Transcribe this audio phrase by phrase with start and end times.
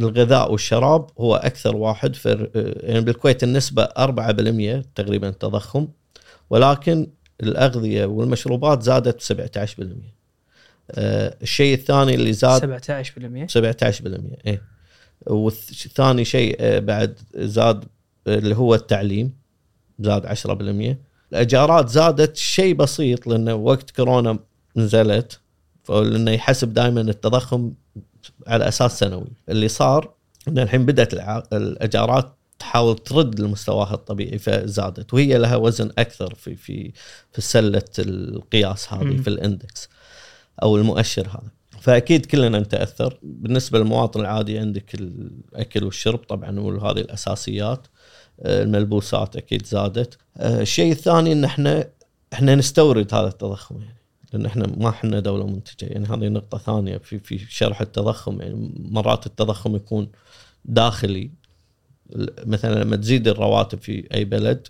[0.00, 2.48] الغذاء والشراب هو أكثر واحد في
[2.82, 5.88] يعني بالكويت النسبة 4% تقريبا تضخم
[6.50, 7.10] ولكن
[7.42, 10.16] الأغذية والمشروبات زادت 17%
[10.90, 14.62] آه، الشيء الثاني اللي زاد 17% 17% إيه.
[15.26, 17.84] والثاني شيء آه، بعد زاد
[18.26, 19.32] اللي هو التعليم
[19.98, 20.96] زاد 10%
[21.32, 24.38] الايجارات زادت شيء بسيط لأنه وقت كورونا
[24.76, 25.40] نزلت
[25.88, 27.72] لأنه يحسب دائما التضخم
[28.46, 29.32] على أساس سنوي.
[29.48, 30.14] اللي صار
[30.48, 31.14] إن الحين بدأت
[31.52, 36.92] الإيجارات تحاول ترد لمستواها الطبيعي فزادت وهي لها وزن أكثر في في
[37.32, 39.88] في سلة القياس هذه في الإندكس
[40.62, 41.50] أو المؤشر هذا.
[41.80, 43.18] فأكيد كلنا نتأثر.
[43.22, 47.86] بالنسبة للمواطن العادي عندك الأكل والشرب طبعا وهذه الأساسيات.
[48.40, 50.18] الملبوسات أكيد زادت.
[50.40, 51.88] الشيء الثاني إن إحنا
[52.32, 53.82] إحنا نستورد هذا التضخم.
[53.82, 53.95] يعني
[54.36, 55.86] لأن إحنا ما إحنا دولة منتجة.
[55.86, 58.40] يعني هذه نقطة ثانية في في شرح التضخم.
[58.40, 60.08] يعني مرات التضخم يكون
[60.64, 61.30] داخلي.
[62.46, 64.68] مثلا لما تزيد الرواتب في أي بلد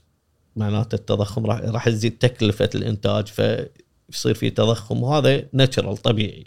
[0.57, 6.47] معناته التضخم راح راح تزيد تكلفة الإنتاج فيصير في تضخم وهذا ناتشرال طبيعي.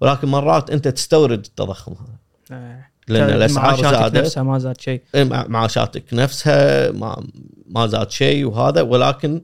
[0.00, 2.18] ولكن مرات أنت تستورد التضخم هذا.
[2.58, 2.86] آه.
[3.08, 4.16] لأن الأسعار زادت.
[4.16, 5.02] نفسها ما زاد شيء.
[5.14, 7.26] إيه، معاشاتك نفسها ما
[7.66, 9.42] ما زاد شيء وهذا ولكن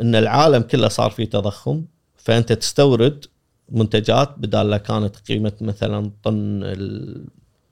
[0.00, 1.84] إن العالم كله صار فيه تضخم
[2.16, 3.24] فأنت تستورد
[3.68, 6.60] منتجات بدال كانت قيمة مثلا طن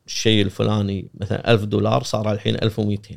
[0.06, 3.16] الشيء الفلاني مثلا ألف دولار صار الحين 1200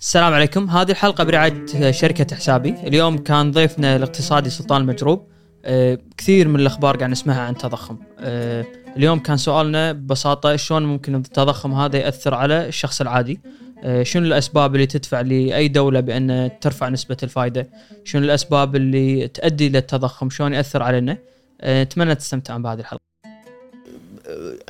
[0.00, 0.70] السلام عليكم.
[0.70, 2.70] هذه الحلقة برعاية شركة حسابي.
[2.70, 5.26] اليوم كان ضيفنا الاقتصادي سلطان المجروب.
[5.64, 11.14] أه كثير من الأخبار قاعد نسمعها عن التضخم أه اليوم كان سؤالنا ببساطة شلون ممكن
[11.14, 13.40] التضخم هذا يأثر على الشخص العادي؟
[13.84, 17.68] أه شنو الأسباب اللي تدفع لأي دولة بأن ترفع نسبة الفائدة
[18.04, 21.18] شنو الأسباب اللي تؤدي للتضخم شلون يأثر علينا؟
[21.60, 23.00] أتمنى أه تستمتعون بهذه الحلقة.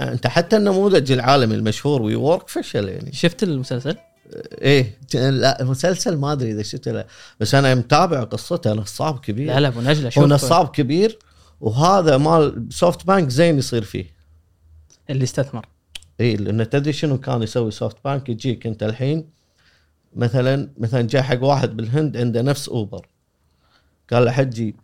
[0.00, 3.12] أنت حتى النموذج العالمي المشهور وي وورك فشل يعني.
[3.12, 3.96] شفت المسلسل؟
[4.62, 7.06] إيه لا مسلسل ما أدري إذا شفته لا.
[7.41, 9.46] بس أنا متابع قصته نصاب كبير.
[9.46, 10.23] لا لا ابو نجلة شوف.
[10.23, 11.18] هو نصاب كبير
[11.61, 14.14] وهذا مال سوفت بانك زين يصير فيه.
[15.11, 15.67] اللي استثمر.
[16.20, 19.31] اي لأن تدري شنو كان يسوي سوفت بانك يجيك أنت الحين
[20.17, 23.07] مثلا مثلا جاء حق واحد بالهند عنده نفس اوبر
[24.11, 24.77] قال له حجي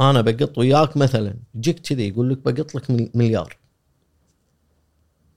[0.00, 1.34] أنا بقط وياك مثلا.
[1.54, 3.56] يجيك كذي يقول لك بقط لك مليار.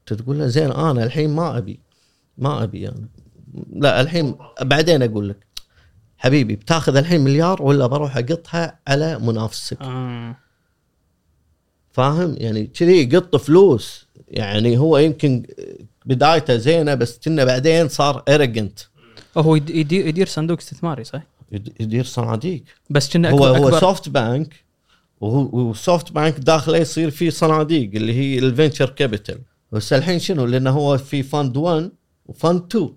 [0.06, 1.80] تقول له زين أنا الحين ما أبي
[2.38, 3.08] ما أبي أنا.
[3.74, 5.48] لا الحين بعدين أقول لك
[6.18, 9.82] حبيبي بتاخذ الحين مليار ولا بروح أقطها على منافسك.
[9.82, 10.36] آه.
[12.00, 14.08] فاهم؟ يعني كذي يقط فلوس.
[14.28, 15.44] يعني هو يمكن
[16.06, 18.80] بدايته زينة بس كنا بعدين صار urgent
[19.38, 21.22] هو يدير, يدير صندوق استثماري صح؟
[21.80, 22.64] يدير صناديق.
[22.90, 24.54] بس كنا هو أكبر هو سوفت بانك
[25.22, 29.40] وهو سوفت بانك داخله يصير فيه صناديق اللي هي ال venture capital
[29.72, 31.92] بس الحين شنو؟ لأنه هو في fund 1
[32.26, 32.90] و fund 2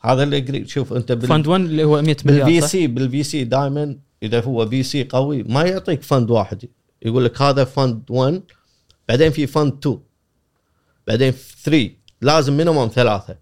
[0.00, 1.28] هذا اللي شوف أنت بال...
[1.28, 5.42] fund 1 اللي هو 100 مليار بال VC بال VC دائما إذا هو VC قوي
[5.42, 6.64] ما يعطيك fund واحد.
[7.04, 8.42] يقول لك هذا fund 1
[9.08, 10.00] بعدين في fund 2
[11.06, 11.30] بعدين
[11.64, 13.36] 3 لازم minimum ثلاثة.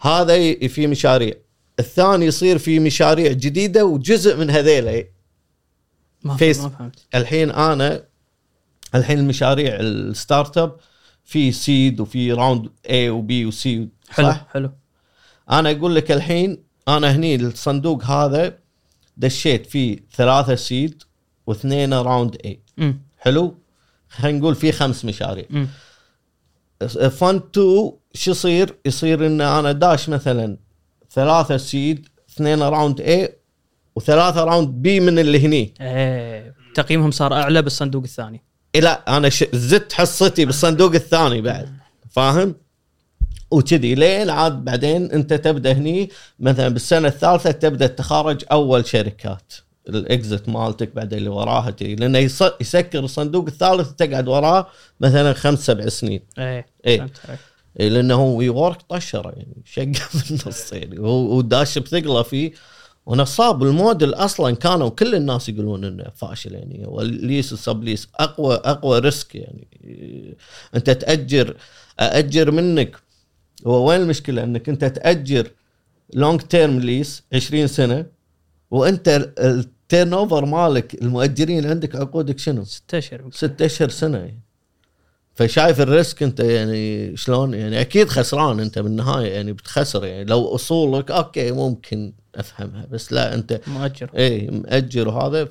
[0.00, 1.34] هذا في مشاريع.
[1.78, 5.04] الثاني يصير في مشاريع جديدة وجزء من هذيلا
[6.24, 7.06] ما فيس ما فهمت.
[7.14, 8.04] الحين أنا
[8.94, 10.76] الحين المشاريع ال startup
[11.24, 14.72] في seed وفي round A و B و C حلو حلو.
[15.50, 18.58] أنا أقول لك الحين أنا هني الصندوق هذا
[19.16, 21.02] دشيت فيه ثلاثة seed
[21.50, 22.60] واثنين round A
[23.18, 23.54] حلو؟
[24.08, 25.44] خلينا نقول في خمس مشاريع.
[27.10, 30.56] fund 2 شو يصير؟ يصير إن أنا داش مثلا
[31.10, 33.36] ثلاثة seed اثنين round A
[33.96, 35.74] وثلاثة round B من اللي هني.
[35.80, 38.42] إيه تقييمهم صار أعلى بالصندوق الثاني.
[38.74, 41.68] إيه لا أنا زدت حصتي بالصندوق الثاني بعد.
[42.10, 42.54] فاهم؟
[43.50, 43.94] وكذي.
[43.94, 49.52] لين عاد بعدين أنت تبدأ هني مثلا بالسنة الثالثة تبدأ تخارج أول شركات.
[49.88, 52.18] ال exit مالتك بعدين اللي وراها تجي لأنه
[52.60, 54.66] يسكر الصندوق الثالث تقعد وراه
[55.00, 56.20] مثلا خمس سبع سنين.
[56.38, 57.06] إيه إيه.
[57.80, 60.98] إيه لأنه هو WeWork طشرة يعني شقة في النص يعني.
[60.98, 62.52] وداش بثقله فيه
[63.06, 66.84] ونصاب الموديل أصلا كانوا كل الناس يقولون إنه فاشل يعني.
[66.86, 69.68] وال lease ال sublease أقوى أقوى risk يعني.
[70.74, 71.56] أنت تأجر
[72.00, 72.96] أأجر منك.
[73.66, 75.50] هو وين المشكلة؟ إنك أنت تأجر
[76.14, 78.06] long term lease 20 سنة
[78.70, 84.18] وانت ال turnover مالك المؤجرين عندك عقودك شنو؟ ست أشهر ست أشهر سنة.
[84.18, 84.40] يعني.
[85.34, 90.24] فشايف ال risk انت يعني شلون؟ يعني أكيد خسران انت بالنهاية يعني بتخسر يعني.
[90.24, 94.10] لو أصولك okay ممكن أفهمها بس لا انت مؤجر.
[94.16, 95.48] اي مأجر وهذا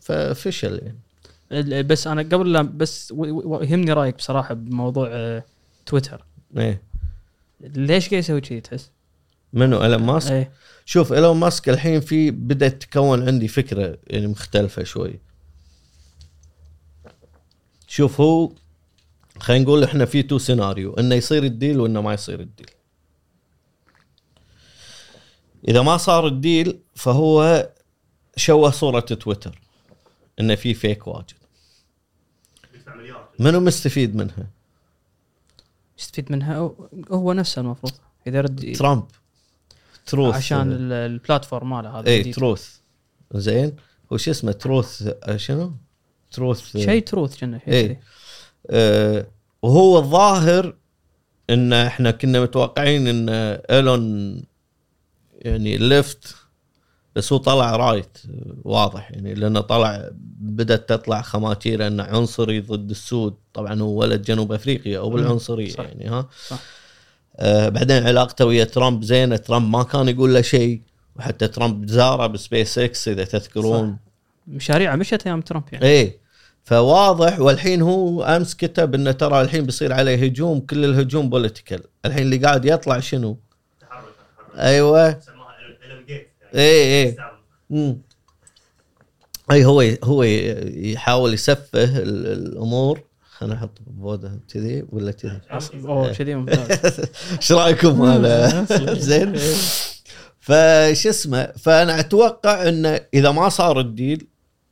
[0.00, 1.82] ففشل يعني.
[1.82, 3.14] بس أنا قبل لا بس
[3.62, 5.44] يهمني رأيك بصراحة بموضوع آه،
[5.86, 6.24] تويتر.
[6.56, 6.82] إيه.
[7.60, 8.90] ليش قاعد يسوي كذي تحس؟
[9.54, 10.52] منو إيلون ماسك؟ إيه.
[10.84, 15.20] شوف إيلون ماسك الحين في بدأت تكون عندي فكرة يعني مختلفة شوي.
[17.88, 18.52] شوف هو
[19.40, 22.70] خلينا نقول إحنا في two scenario إنه يصير ال deal وإنه ما يصير ال deal.
[25.68, 27.68] إذا ما صار الديل فهو
[28.36, 29.60] شوه صورة تويتر
[30.40, 31.34] إنه في fake واجد.
[33.38, 34.46] منو مستفيد منها؟
[35.98, 37.92] يستفيد منها؟ هو- هو نفسه المفروض.
[38.26, 39.06] إذا رد ترامب.
[40.06, 42.32] تروث عشان ال- ال platform ماله هذا اي.
[42.32, 42.68] تروث
[43.34, 43.76] زين
[44.12, 45.72] هو شو اسمه Truth آه، شنو؟
[46.30, 47.58] تروث شيء Truth كنا.
[47.58, 47.98] كذي.
[48.70, 49.26] آه
[49.62, 50.74] وهو الظاهر
[51.50, 53.28] إن إحنا كنا متوقعين إن
[53.70, 54.42] إيلون
[55.38, 56.34] يعني left
[57.16, 58.18] بس هو طلع right
[58.64, 64.52] واضح يعني لأنه طلع بدأت تطلع خماتير إنه عنصري ضد السود طبعا هو ولد جنوب
[64.52, 65.74] أفريقيا أو بالعنصرية.
[65.78, 66.58] يعني ها صح.
[67.36, 70.80] آه بعدين علاقته ويا ترامب زينه ترامب ما كان يقول له شيء
[71.16, 73.96] وحتى ترامب زاره بسبيس إكس إذا تذكرون.
[74.48, 75.84] مشاريعه مشت أيام ترامب يعني.
[75.86, 76.18] إيه
[76.64, 77.40] فواضح.
[77.40, 82.36] والحين هو أمس كتب إنه ترى الحين بيصير عليه هجوم كل الهجوم بوليتيكال الحين اللي
[82.36, 83.38] قاعد يطلع شنو؟
[83.80, 84.04] تحرك
[84.50, 85.20] تحرك أيوه
[86.08, 87.16] جيت إيه إيه.
[87.70, 87.98] مم.
[89.50, 93.00] أي هو هو يحاول يسفه ال- الأمور.
[93.44, 95.40] خلينا نحط بوده كذي ولا كذي؟
[95.84, 97.00] أوه كذي ممتاز.
[97.36, 98.64] إيش رأيكم هذا؟
[98.94, 99.34] زين.
[100.40, 104.26] فش اسمه فأنا أتوقع إنه إذا ما صار الديل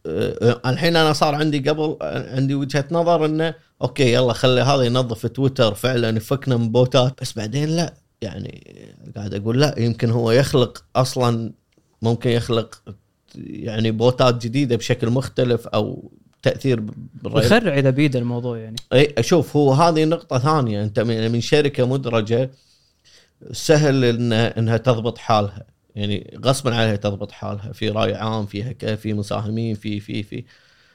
[0.06, 5.26] آه، الحين أنا صار عندي قبل عندي وجهة نظر إنه okay يلا خلي هذا ينظف
[5.26, 7.20] تويتر فعلا يفكنا من bot ات.
[7.22, 8.84] بس بعدين لا يعني
[9.16, 11.52] قاعد أقول لا يمكن هو يخلق أصلا
[12.02, 12.82] ممكن يخلق
[13.34, 16.80] يعني bot ات جديدة بشكل مختلف أو تأثير
[17.22, 17.46] بالرأي.
[17.46, 18.76] يخرع إذا بيده الموضوع يعني.
[18.92, 20.82] اي شوف هو هذه نقطة ثانية.
[20.82, 22.50] أنت من من شركة مدرجة
[23.52, 25.64] سهل إن إنها تضبط حالها.
[25.96, 27.72] يعني غصبا عليها تضبط حالها.
[27.72, 30.44] في رأي عام فيها في مساهمين في في في.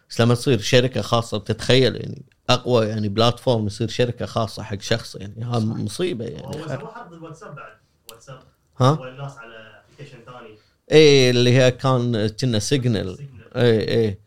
[0.10, 5.16] بس لما تصير شركة خاصة تتخيل يعني أقوى يعني platform يصير شركة خاصة حق شخص
[5.16, 5.46] يعني.
[5.46, 6.48] هذا مصيبة يعني.
[6.48, 7.72] هو سوى حرب الواتساب بعد.
[8.12, 8.40] واتساب
[8.80, 10.58] ها؟ هو الناس على application ثاني.
[10.92, 13.18] اي اللي هي كان كنا Signal.
[13.56, 14.18] اي اي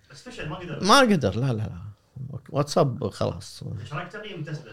[0.48, 1.90] ما قدر ما قدر لا لا لا.
[2.50, 3.62] واتساب خلاص.
[3.80, 4.72] إيش رايك تقييم تسلا؟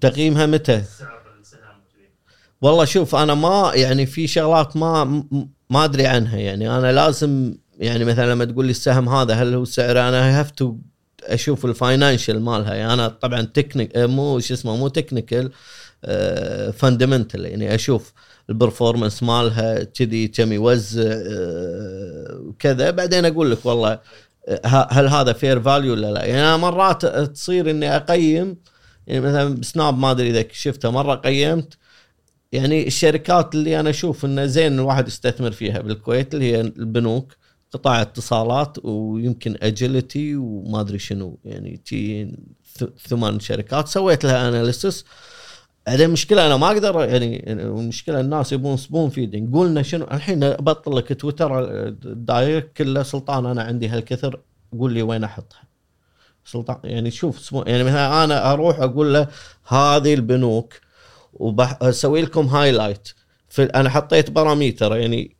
[0.00, 2.08] تقييمها متى؟ سعر السهم وكذي؟
[2.60, 5.24] والله شوف أنا ما يعني في شغلات ما
[5.70, 6.36] ما أدري عنها.
[6.38, 10.50] يعني أنا لازم يعني مثلا لما تقول لي السهم هذا هل هو سعره أنا have
[10.50, 10.76] to
[11.22, 12.74] أشوف ال financial مالها.
[12.74, 15.52] يعني أنا طبعا technic مو شو اسمه مو technical
[16.72, 18.12] fundamental يعني أشوف
[18.50, 23.98] ال performance مالها كذي كم يوزع آه، وكذا بعدين أقول لك والله
[24.48, 28.56] آه، هل هذا fair value ولا لا؟ يعني أنا مرات تصير إني أقيم
[29.06, 31.78] يعني مثلا ب Snap ما أدري إذا شفتها مرة قيمت
[32.52, 37.36] يعني الشركات اللي أنا أشوف انه زين الواحد يستثمر فيها بالكويت اللي هي البنوك
[37.72, 42.32] قطاع اتصالات ويمكن Agility وما أدري شنو يعني تي
[43.08, 43.88] ثمان شركات.
[43.88, 45.04] سويت لها analysis
[45.86, 50.42] بعدين المشكلة أنا ما أقدر يعني يعني المشكلة الناس يبون spoon feeding قولنا شنو الحين
[50.44, 54.40] أبطل لك تويتر ال direct كله سلطان أنا عندي هالكثر
[54.78, 55.62] قول لي وين أحطها.
[56.44, 59.28] سلطان يعني شوف يعني مثلا أنا أروح أقول له
[59.66, 60.74] هذه البنوك
[61.32, 63.08] وبسوي لكم highlight
[63.48, 65.36] في أنا حطيت parameter يعني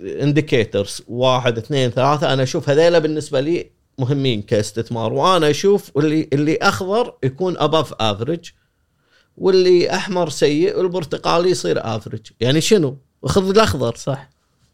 [0.00, 5.12] indicators واحد اثنين ثلاثة أنا أشوف هذيلا بالنسبة لي مهمين كاستثمار.
[5.12, 8.50] وأنا أشوف اللي اللي أخضر يكون above average
[9.36, 13.96] واللي أحمر سيء والبرتقالي يصير average يعني شنو؟ خذ الأخضر.
[13.96, 14.30] صح.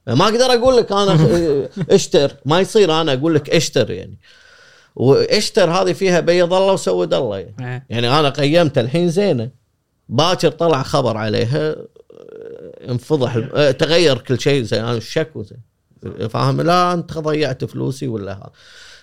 [0.07, 1.19] ما أقدر أقول لك أنا
[1.97, 4.19] اشتر ما يصير أنا أقول لك اشتر يعني.
[4.97, 7.55] واشتر هذه فيها بيض الله وسود الله يعني.
[7.61, 7.87] إيه.
[7.91, 9.51] يعني أنا قيمت الحين زينة.
[10.09, 11.77] باكر طلع خبر عليها
[12.89, 15.33] انفضح آه، تغير كل شيء زي أنا الشك
[16.31, 18.51] فاهم؟ لا أنت ضيعت فلوسي ولا هذا.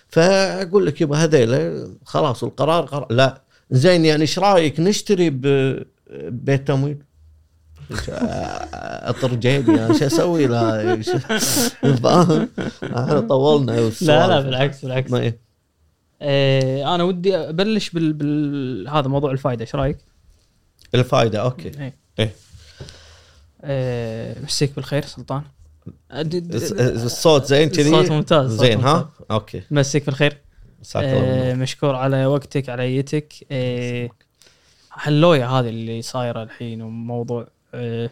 [0.08, 3.06] فأقول لك يبا هذيلا خلاص القرار قرار.
[3.10, 3.42] لا.
[3.70, 6.98] زين يعني إيش رأيك نشتري ببيت تمويل؟
[9.10, 11.02] أطر جيبي أنا شو أسوي؟ لا
[12.02, 12.48] فاهم
[12.82, 14.40] إحنا طولنا لا لا.
[14.40, 15.12] بالعكس بالعكس.
[15.12, 15.38] إيه.
[16.22, 18.88] آه أنا ودي أبلش بال, بال...
[18.88, 19.98] هذا موضوع الفائده إيش رأيك؟
[20.94, 21.68] الفائده أوكي.
[21.68, 21.94] إيه.
[22.18, 22.32] إيه.
[23.60, 25.42] آه مسيك بالخير سلطان.
[26.12, 29.10] الصوت زين كذي؟ الصوت ممتاز، زين ها.
[29.30, 29.62] أوكي.
[29.70, 30.38] مسيك بالخير.
[30.96, 31.54] آه.
[31.54, 34.10] مشكور على وقتك على ايتك آه
[34.92, 38.10] هاللوية هذه اللي صايرة الحين وموضوع آه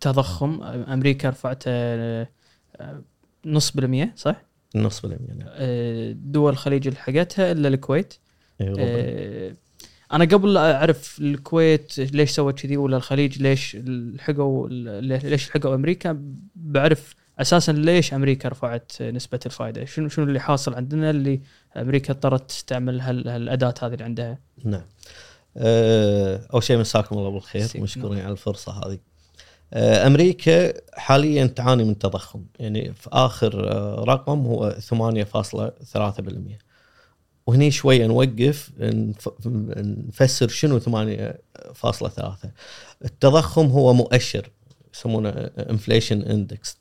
[0.00, 2.28] تضخم أمريكا رفعته آه
[2.76, 3.02] آه،
[3.44, 4.42] نص بالمية صح؟
[4.74, 5.48] نص بالمية نعم.
[5.50, 8.14] آه دول الخليج لحقتها إلا الكويت.
[8.60, 9.54] آه
[10.12, 14.68] أنا قبل لا أعرف الكويت ليش سوت كذي ولا الخليج ليش لحقوا
[15.00, 16.22] ليش لحقوا أمريكا
[16.56, 21.40] بعرف أساسا ليش أمريكا رفعت نسبة الفائده شنو شنو اللي حاصل عندنا اللي
[21.76, 24.38] أمريكا اضطرت هال- هالأداة هذه اللي عندها.
[24.64, 24.82] نعم.
[25.56, 27.62] آه، أول شيء مساكم الله بالخير.
[27.82, 28.98] مشكورين على الفرصة هذه.
[29.72, 36.58] آه، أمريكا حاليا تعاني من تضخم يعني في آخر آه، رقم هو 8.3%
[37.46, 42.50] وهني شوية نوقف نف- نفسر شنو 8.3
[43.04, 44.50] التضخم هو مؤشر
[44.94, 45.30] يسمونه
[45.70, 46.78] inflation index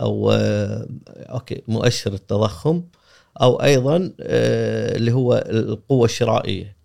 [0.00, 2.82] أو آه، أوكي مؤشر التضخم.
[3.40, 6.78] أو أيضا آه، اللي هو القوة الشرائية.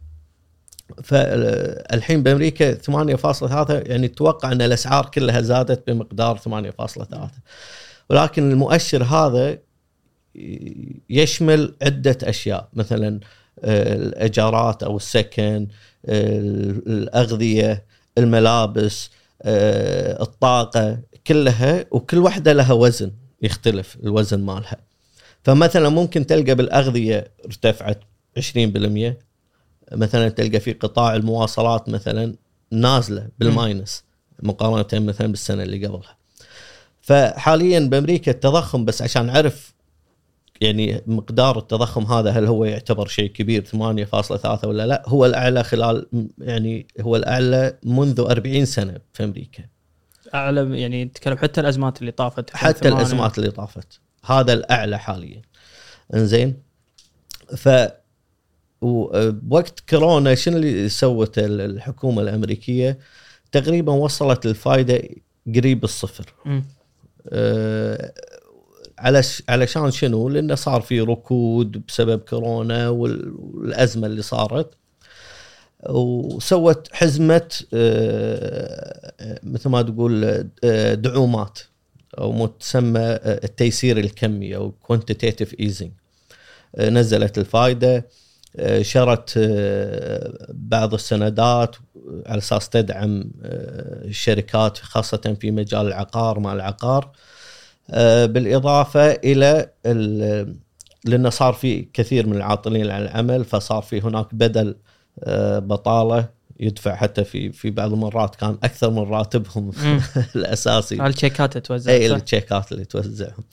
[1.04, 7.42] فالحين بأمريكا 8.3 يعني توقع أن الأسعار كلها زادت بمقدار 8.3
[8.10, 9.58] ولكن المؤشر هذا
[11.10, 13.20] يشمل عدة أشياء مثلا
[13.64, 15.68] آه، الايجارات أو السكن
[16.06, 16.40] آه،
[16.88, 17.86] الأغذية
[18.18, 19.10] الملابس
[20.22, 24.93] الطاقة كلها وكل واحدة لها وزن يختلف الوزن مالها.
[25.44, 28.00] فمثلا ممكن تلقى بالأغذية ارتفعت
[28.40, 28.42] 20%
[29.92, 32.36] مثلا تلقى في قطاع المواصلات مثلا
[32.72, 34.04] نازلة بالماينس
[34.44, 36.18] مقارنة مثلا بالسنة اللي قبلها.
[37.02, 39.74] فحاليا بأمريكا التضخم بس عشان نعرف
[40.62, 46.08] يعني مقدار التضخم هذا هل هو يعتبر شيء كبير 8.3 ولا لا هو الأعلى خلال
[46.38, 49.64] يعني هو الأعلى منذ 40 سنة في أمريكا
[50.34, 52.88] أعلى يعني نتكلم حتى الأزمات اللي طافت حتى.
[52.88, 55.42] الأزمات اللي طافت هذا الأعلى حاليا.
[56.14, 56.56] إنزين؟
[57.58, 57.70] ف
[58.82, 63.00] وبوقت كورونا شنو اللي سوت ال- الحكومة الأمريكية؟
[63.52, 65.02] تقريبا وصلت الفائده
[65.56, 66.34] قريب الصفر.
[67.30, 68.14] آه،
[69.00, 74.74] علش علشان شنو؟ لأنه صار في ركود بسبب كورونا وال- والأزمة اللي صارت.
[75.90, 79.14] وسوت حزمة آه،
[79.44, 80.24] مثل ما تقول
[80.64, 81.60] آه، دعومات.
[82.18, 85.92] أو ما تسمى آه، التيسير الكمي أو quantitative easing
[86.80, 88.08] نزلت الفائده
[88.56, 91.76] آه، شرت آه، بعض السندات
[92.26, 97.12] على أساس تدعم آه، الشركات خاصة في مجال العقار مع العقار.
[97.90, 100.56] آه، بالإضافة إلى ال-
[101.06, 104.76] لأنه صار في كثير من العاطلين عن العمل فصار في هناك بدل
[105.24, 106.30] آه، بطالة
[106.60, 109.72] يدفع حتى في في بعض المرات كان أكثر من راتبهم.
[110.36, 113.44] الأساسي هالتشيكات تتوزع اي؟ التشيكات اللي توزعهم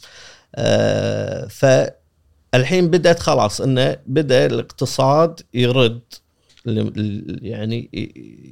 [0.54, 6.00] آه فالحين بدأت خلاص انه بدأ الاقتصاد يرد
[7.42, 7.88] يعني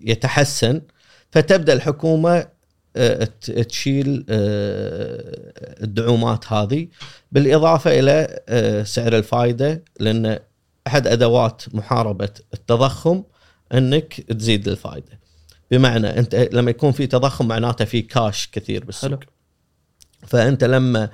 [0.05, 0.83] يتحسن
[1.31, 2.47] فتبدأ الحكومة
[2.97, 3.29] آه،
[3.69, 6.89] تشيل آه، الدعومات هذه
[7.33, 8.41] بالإضافة إلى
[8.87, 10.39] سعر الفائده لأن
[10.87, 13.23] أحد أدوات محاربة التضخم
[13.75, 15.19] انك تزيد الفائدة
[15.71, 19.19] بمعنى انت لما يكون في تضخم معناته في كاش كثير بالسوق حلو.
[20.27, 21.11] فانت لما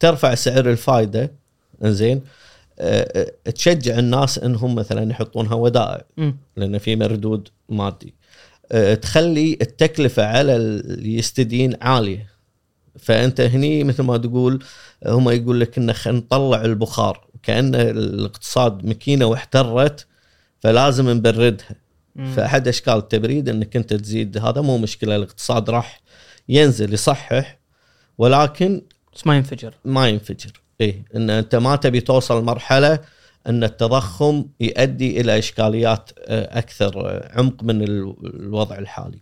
[0.00, 1.32] ترفع سعر الفائدة
[1.82, 2.20] زين
[3.44, 6.04] تشجع الناس انهم مثلا يحطونها ودائع.
[6.56, 8.14] لأن في مردود مادي
[8.72, 12.26] آه، تخلي التكلفة على اللي يستدين عالية
[12.98, 14.64] فانت هني مثل ما تقول
[15.06, 20.06] هم يقول لك ان خلينا نطلع البخار كأن الاقتصاد مكينة واحترت
[20.60, 21.85] فلازم نبردها.
[22.36, 26.00] فأحد أشكال التبريد إنك أنت تزيد هذا مو مشكلة الاقتصاد راح
[26.48, 27.58] ينزل يصحح
[28.18, 28.82] ولكن
[29.14, 29.74] بس ما ينفجر.
[29.84, 30.52] ما ينفجر.
[30.80, 33.00] اي إن أنت ما تبي توصل مرحلة
[33.46, 39.18] إن التضخم يؤدي إلى إشكاليات آه، أكثر آه، عمق من ال- الوضع الحالي.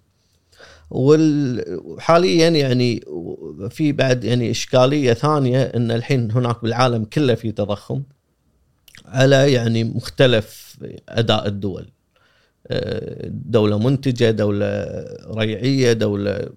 [0.90, 3.04] وحاليا يعني
[3.70, 8.02] في بعد يعني إشكالية ثانية إن الحين هناك بالعالم كله في تضخم
[9.06, 10.76] على يعني مختلف
[11.08, 11.88] أداء الدول.
[13.28, 14.86] دولة منتجة دولة
[15.36, 16.48] ريعية دولة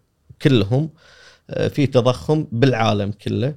[0.41, 0.89] كلهم
[1.49, 3.55] آه، في تضخم بالعالم كله.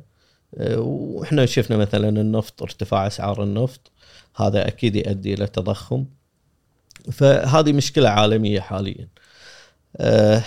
[0.58, 3.92] آه، وإحنا شفنا مثلا النفط ارتفاع أسعار النفط
[4.36, 6.04] هذا أكيد يؤدي إلى تضخم.
[7.12, 9.08] فهذه مشكلة عالمية حاليا.
[9.96, 10.42] آه،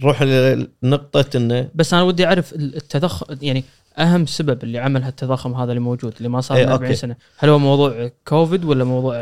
[0.00, 3.64] نروح لنقطة إنه بس أنا ودي أعرف التضخم يعني
[3.98, 7.00] أهم سبب اللي عمل هالتضخم هذا اللي موجود اللي ما صار إيه، من 40 أوكي.
[7.00, 7.16] سنة.
[7.38, 9.20] هل هو موضوع كوفيد ولا موضوع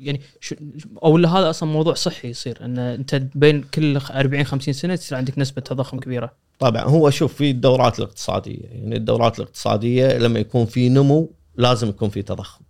[0.00, 0.56] يعني شو
[1.04, 5.18] أو لا هذا أصلا موضوع صحي يصير إن أنت بين كل 40 50 سنة تصير
[5.18, 6.32] عندك نسبة تضخم كبيرة.
[6.58, 12.08] طبعا هو شوف في الدورات الاقتصادية يعني الدورات الاقتصادية لما يكون في نمو لازم يكون
[12.08, 12.64] في تضخم.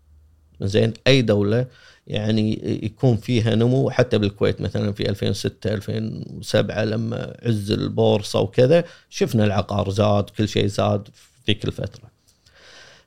[0.61, 1.67] زين أي دولة
[2.07, 9.45] يعني يكون فيها نمو حتى بالكويت مثلا في 2006 2007 لما عز البورصة وكذا شفنا
[9.45, 12.11] العقار زاد كل شيء زاد في ذيك الفترة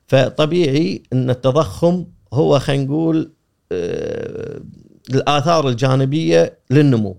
[0.06, 3.32] فطبيعي إن التضخم هو خلينا نقول
[3.72, 4.60] آه،
[5.14, 7.16] الآثار الجانبية للنمو.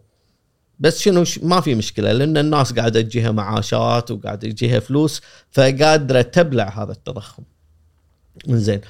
[0.79, 5.21] بس شنو ما في مشكلة لأن الناس قاعدة تجيها معاشات وقاعدة تجيها فلوس
[5.51, 7.43] فقادرة تبلع هذا التضخم.
[8.47, 8.81] زين.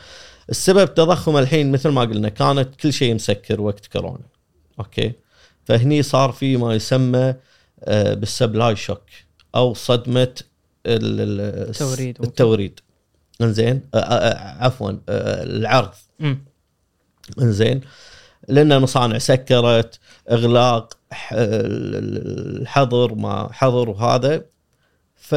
[0.50, 4.26] السبب التضخم الحين مثل ما قلنا كانت كل شيء مسكر وقت كورونا.
[4.80, 5.12] أوكي
[5.66, 7.34] فهني صار في ما يسمى
[7.84, 9.02] آه، بال supply shock
[9.56, 10.36] أو صدمة
[10.86, 12.18] ال- ال- التوريد.
[12.24, 12.80] التوريد.
[13.42, 15.94] إنزين آه، آه، عفوا العرض.
[17.42, 17.82] إنزين
[18.48, 20.00] لأن المصانع سكرت
[20.32, 20.98] إغلاق
[21.32, 24.46] الحظر ما حظر وهذا
[25.16, 25.36] ف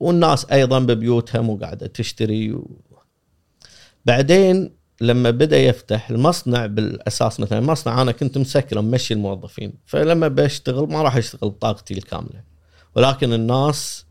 [0.00, 2.58] والناس أيضا ببيوتها مو قاعدة تشتري.
[4.04, 9.74] بعدين لما بدأ يفتح المصنع بالأساس مثلا مصنع أنا كنت مسكر ممشي الموظفين.
[9.86, 12.42] فلما بشتغل ما راح أشتغل بطاقتي الكاملة.
[12.96, 14.06] ولكن الناس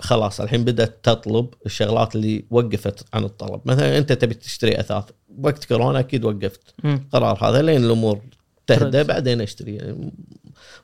[0.00, 3.60] خلاص الحين بدأت تطلب الشغلات اللي وقفت عن الطلب.
[3.64, 5.04] مثلا أنت تبي تشتري أثاث.
[5.38, 6.74] وقت كورونا أكيد وقفت.
[7.12, 8.20] قرار هذا لين الأمور
[8.66, 9.04] تهدى.
[9.04, 9.76] بعدين أشتري.
[9.76, 10.12] يعني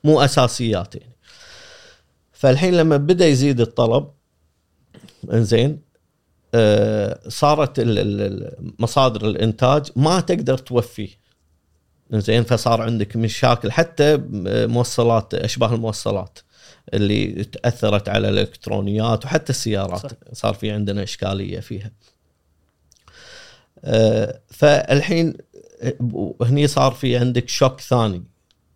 [0.03, 1.15] مو أساسيات يعني.
[2.31, 4.07] فالحين لما بدأ يزيد الطلب
[5.33, 5.90] إنزين
[7.27, 11.09] صارت ال- ال- مصادر الإنتاج ما تقدر توفي
[12.13, 14.17] زين فصار عندك مشاكل حتى
[14.67, 16.39] موصلات أشباه الموصلات
[16.93, 20.09] اللي تأثرت على الإلكترونيات وحتى السيارات صح.
[20.33, 21.91] صار في عندنا إشكالية فيها.
[23.83, 25.33] آه، فالحين
[25.81, 28.23] آه، هني صار في عندك شوك ثاني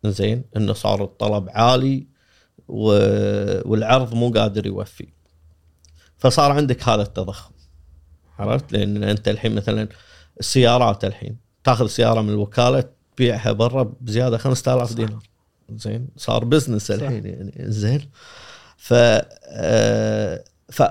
[0.06, 2.08] زين إنه صار الطلب عالي
[2.68, 5.08] والعرض مو قادر يوفي.
[6.18, 7.55] فصار عندك هذا التضخم.
[8.40, 9.88] عرفت؟ لأن أنت الحين مثلا
[10.40, 12.84] السيارات الحين تأخذ سيارة من الوكالة
[13.16, 14.96] تبيعها برا بزيادة 5000 صح.
[14.96, 15.24] دينار.
[15.76, 16.94] زين صار بزنس صح.
[16.94, 18.10] الحين يعني زين
[18.78, 20.44] ف آه،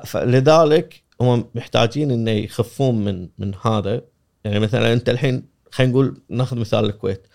[0.05, 4.01] فلذلك هم محتاجين إنه يخفون من من هذا
[4.45, 7.27] يعني مثلا أنت الحين خلينا نقول نأخذ مثال الكويت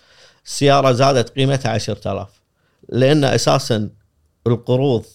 [0.45, 2.41] السيارة زادت قيمتها 10000
[2.89, 3.89] لأن أساسا
[4.47, 5.05] القروض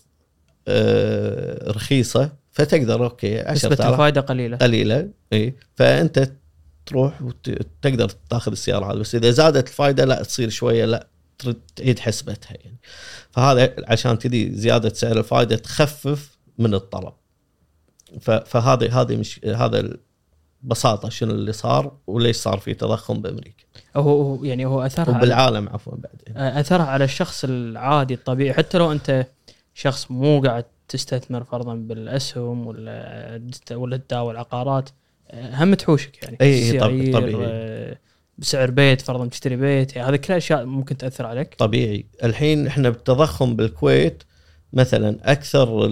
[0.69, 4.57] آه، رخيصة فتقدر أوكي نسبة 10000 الفائدة قليلة.
[4.57, 5.55] قليلة إي.
[5.75, 6.33] فأنت
[6.87, 11.07] تروح وتقدر تاخذ السيارة هذه بس إذا زادت الفائده لا تصير شوية لا
[11.39, 12.79] ترد تعيد حسبتها يعني.
[13.31, 17.13] فهذا عشان كذي زيادة سعر الفائده تخفف من الطلب.
[18.21, 19.91] فهذه هذه مش هذا
[20.63, 23.65] ببساطه شنو اللي صار وليش صار في تضخم بأمريكا.
[23.97, 26.59] هو يعني هو أثرها وبالعالم عفوا بعدين.
[26.59, 28.55] أثرها على الشخص العادي الطبيعي.
[28.55, 29.27] حتى لو أنت
[29.75, 34.89] شخص مو قاعد تستثمر فرضا بالأسهم ولا ولا تداول عقارات
[35.35, 36.37] هم تحوشك يعني.
[36.41, 37.45] إي إي طب- سعير، طبيعي.
[37.47, 37.99] آه،
[38.39, 41.55] بسعر بيت فرضا تشتري بيت يعني هذه كلها أشياء ممكن تأثر عليك.
[41.59, 42.07] طبيعي.
[42.25, 44.23] الحين إحنا بالتضخم بالكويت
[44.73, 45.89] مثلا أكثر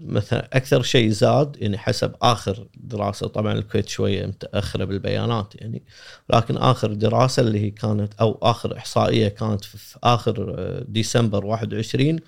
[0.00, 5.82] مثلا أكثر شيء زاد يعني حسب آخر دراسة طبعا الكويت شوية متأخرة بالبيانات يعني
[6.30, 11.46] لكن آخر دراسة اللي هي كانت أو آخر إحصائية كانت في في آخر آه، ديسمبر
[11.46, 12.20] 21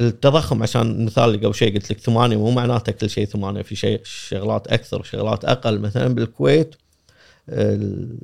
[0.00, 3.76] التضخم عشان المثال اللي قبل شيء قلت لك ثمانية مو معناته كل شيء ثمانية في
[3.76, 5.78] شيء شغلات أكثر وشغلات أقل.
[5.80, 6.74] مثلا بالكويت
[7.48, 8.18] ال-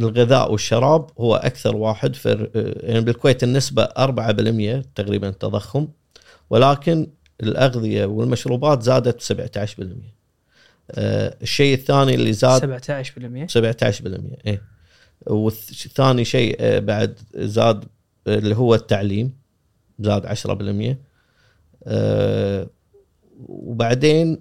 [0.00, 2.48] الغذاء والشراب هو أكثر واحد في
[2.82, 5.88] يعني بالكويت النسبة 4% تقريبا تضخم
[6.50, 7.06] ولكن
[7.42, 10.14] الأغذية والمشروبات زادت 17%
[10.90, 14.62] آه، الشيء الثاني اللي زاد 17% 17% إيه.
[15.26, 17.84] والثاني شيء آه، بعد زاد
[18.26, 19.32] آه، اللي هو التعليم.
[19.98, 20.98] زاد 10%
[21.86, 22.66] آه،
[23.48, 24.32] وبعدين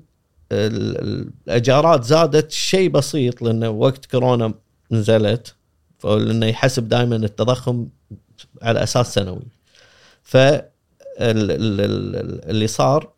[0.51, 4.53] ال- ال- الأجارات زادت شيء بسيط لأنه وقت كورونا
[4.91, 5.55] نزلت
[5.99, 7.87] فلأنه يحسب دائما التضخم
[8.61, 9.47] على أساس سنوي.
[10.23, 10.37] ف
[11.19, 13.13] اللي صار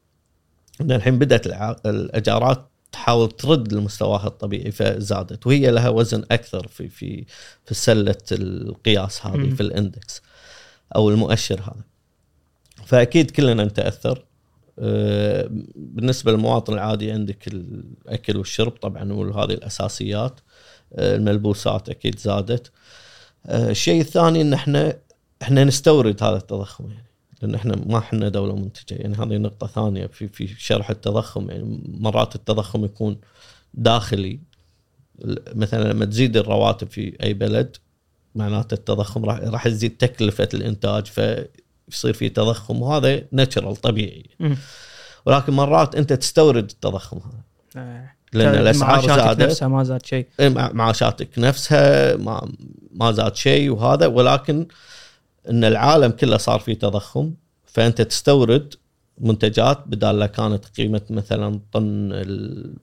[0.82, 1.48] إن الحين بدأت
[1.86, 7.26] الأجارات تحاول ترد لمستواها الطبيعي فزادت وهي لها وزن أكثر في في
[7.66, 9.50] في سلة القياس هذه.
[9.56, 10.22] في الإندكس
[10.96, 11.84] أو المؤشر هذا.
[12.86, 14.26] فأكيد كلنا نتأثر.
[14.80, 20.40] آه، بالنسبة للمواطن العادي عندك الأكل والشرب طبعا وهذه الأساسيات.
[20.94, 22.72] آه، الملبوسات أكيد زادت.
[23.46, 24.98] آه، الشيء الثاني إن إحنا
[25.42, 27.06] إحنا نستورد هذا التضخم يعني
[27.42, 28.96] لأن إحنا ما إحنا دولة منتجة.
[28.96, 31.50] يعني هذه نقطة ثانية في في شرح التضخم.
[31.50, 33.18] يعني مرات التضخم يكون
[33.74, 34.40] داخلي.
[35.56, 37.78] مثلا لما تزيد الرواتب في أي بلد
[38.36, 41.06] معناته التضخم راح تزيد تكلفة الإنتاج.
[41.90, 44.26] فيصير في تضخم وهذا ناتشرال طبيعي.
[45.26, 47.44] ولكن مرات أنت تستورد التضخم هذا
[47.86, 48.12] آه.
[48.34, 52.52] لأن الأسعار زادت نفسها ما زاد شيء إيه، مع- معاشاتك نفسها ما
[52.92, 54.68] ما زاد شيء وهذا ولكن
[55.50, 57.34] إن العالم كله صار فيه تضخم
[57.66, 58.74] فأنت تستورد
[59.18, 62.76] منتجات بدال لا كانت قيمة مثلا طن ال-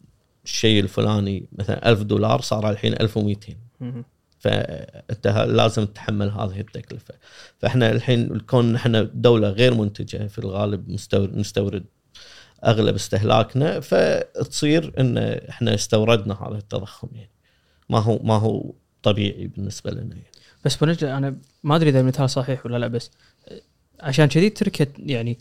[0.44, 4.04] الشيء الفلاني مثلا ألف دولار صار الحين 1200 مم.
[4.42, 7.14] فأنت لازم تتحمل هذه التكلفة
[7.58, 11.84] فإحنا الحين كون إحنا دولة غير منتجة في الغالب مستورد نستورد
[12.64, 17.30] أغلب استهلاكنا فتصير إن إحنا استوردنا هذا التضخم يعني
[17.90, 20.32] ما هو ما هو طبيعي بالنسبة لنا يعني.
[20.64, 23.10] بس بنرجع أنا ما أدري إذا المثال صحيح ولا لا بس
[24.00, 25.38] عشان كذي تركيا يعني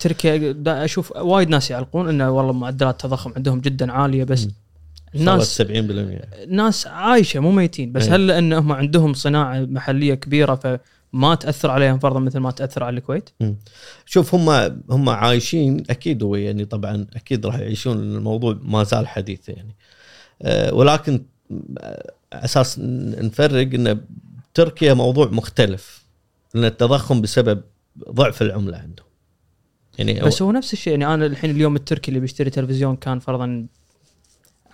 [0.00, 4.52] تركيا أشوف وايد ناس يعلقون إنه والله معدلات التضخم عندهم جدا عالية بس مم.
[5.14, 7.92] الناس صارت 70% ناس عايشة مو ميتين.
[7.92, 8.14] بس إيه.
[8.14, 13.30] هل لانهم عندهم صناعة محلية كبيرة فما تأثر عليهم فرضا مثل ما تأثر على الكويت؟
[14.06, 14.50] شوف هم
[14.90, 19.76] هم عايشين أكيد هو يعني طبعا أكيد راح يعيشون الموضوع ما زال حديث يعني.
[20.42, 21.22] أه ولكن
[21.78, 24.00] آه، أساس نفرق إن
[24.54, 26.04] تركيا موضوع مختلف.
[26.54, 27.62] لأن التضخم بسبب
[28.10, 29.06] ضعف العملة عندهم.
[29.98, 30.92] يعني بس هو نفس الشيء.
[30.92, 33.66] يعني أنا الحين اليوم التركي اللي بيشتري تلفزيون كان فرضا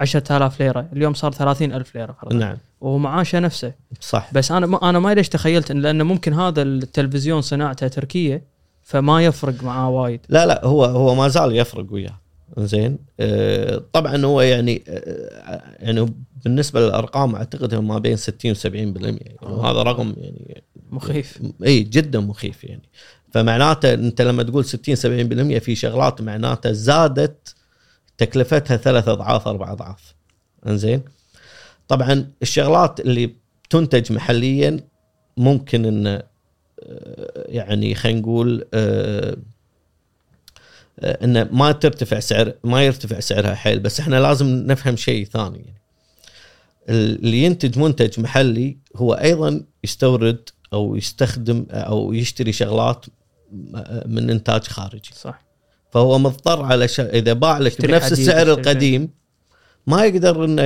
[0.00, 0.88] 10000 ليرة.
[0.92, 2.56] اليوم صار 30000 ليرة فرضا نعم.
[2.80, 3.72] ومعاشه نفسه.
[4.00, 4.30] صح.
[4.32, 8.42] بس أنا ما أنا ما ليش تخيلت إن لأنه ممكن هذا التلفزيون صناعته تركية
[8.82, 10.20] فما يفرق معاه وايد.
[10.28, 12.20] لا لا هو هو ما زال يفرق وياه.
[12.58, 12.98] زين.
[13.20, 19.36] آه، طبعا هو يعني آه، يعني بالنسبة للأرقام أعتقد ما بين 60 و 70% يعني
[19.42, 21.38] وهذا رقم يعني مخيف.
[21.66, 22.82] إي جدا مخيف يعني.
[23.30, 27.54] فمعناته أنت لما تقول 60 70% في شغلات معناته زادت
[28.20, 30.14] تكلفتها ثلاث أضعاف أربع أضعاف.
[30.66, 31.02] إنزين؟
[31.88, 33.34] طبعا الشغلات اللي
[33.70, 34.80] تنتج محليا
[35.36, 36.22] ممكن إن آه،
[37.48, 39.36] يعني خلينا نقول آه،
[41.00, 45.58] آه، انه ما ترتفع سعر ما يرتفع سعرها حيل بس إحنا لازم نفهم شيء ثاني.
[45.58, 45.80] يعني
[46.88, 53.06] اللي ينتج منتج محلي هو أيضا يستورد أو يستخدم أو يشتري شغلات
[54.06, 55.10] من إنتاج خارجي.
[55.14, 55.49] صح.
[55.90, 57.00] فهو مضطر على ش...
[57.00, 59.08] إذا باع لك بنفس السعر القديم
[59.86, 60.62] ما يقدر إنه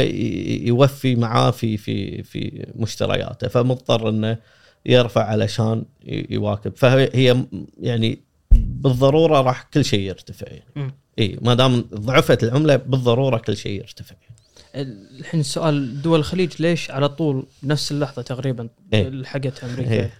[0.66, 4.38] يوفي معاه في في في مشترياته فمضطر إنه
[4.86, 7.44] يرفع علشان يواكب فهي هي
[7.80, 8.18] يعني
[8.50, 10.94] بالضرورة راح كل شيء يرتفع يعني.
[11.18, 14.14] إي ما دام ضعفت العملة بالضرورة كل شيء يرتفع
[14.76, 19.08] الحين السؤال دول الخليج ليش على طول نفس اللحظة تقريبا إيه.
[19.08, 20.10] لحقت أمريكا إيه.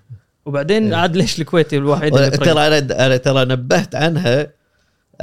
[0.47, 1.01] وبعدين إيه.
[1.01, 4.53] عاد ليش الكويت الوحيد اللي ترى أنا ترى نبهت عنها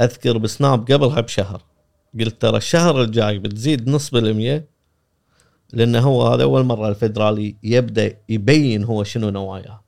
[0.00, 1.62] أذكر بسناب قبلها بشهر
[2.20, 4.72] قلت ترى الشهر الجاي بتزيد نص بالمية
[5.72, 9.82] لأنه هو هذا أول مرة الفدرالي يبدأ يبين هو شنو نواياه.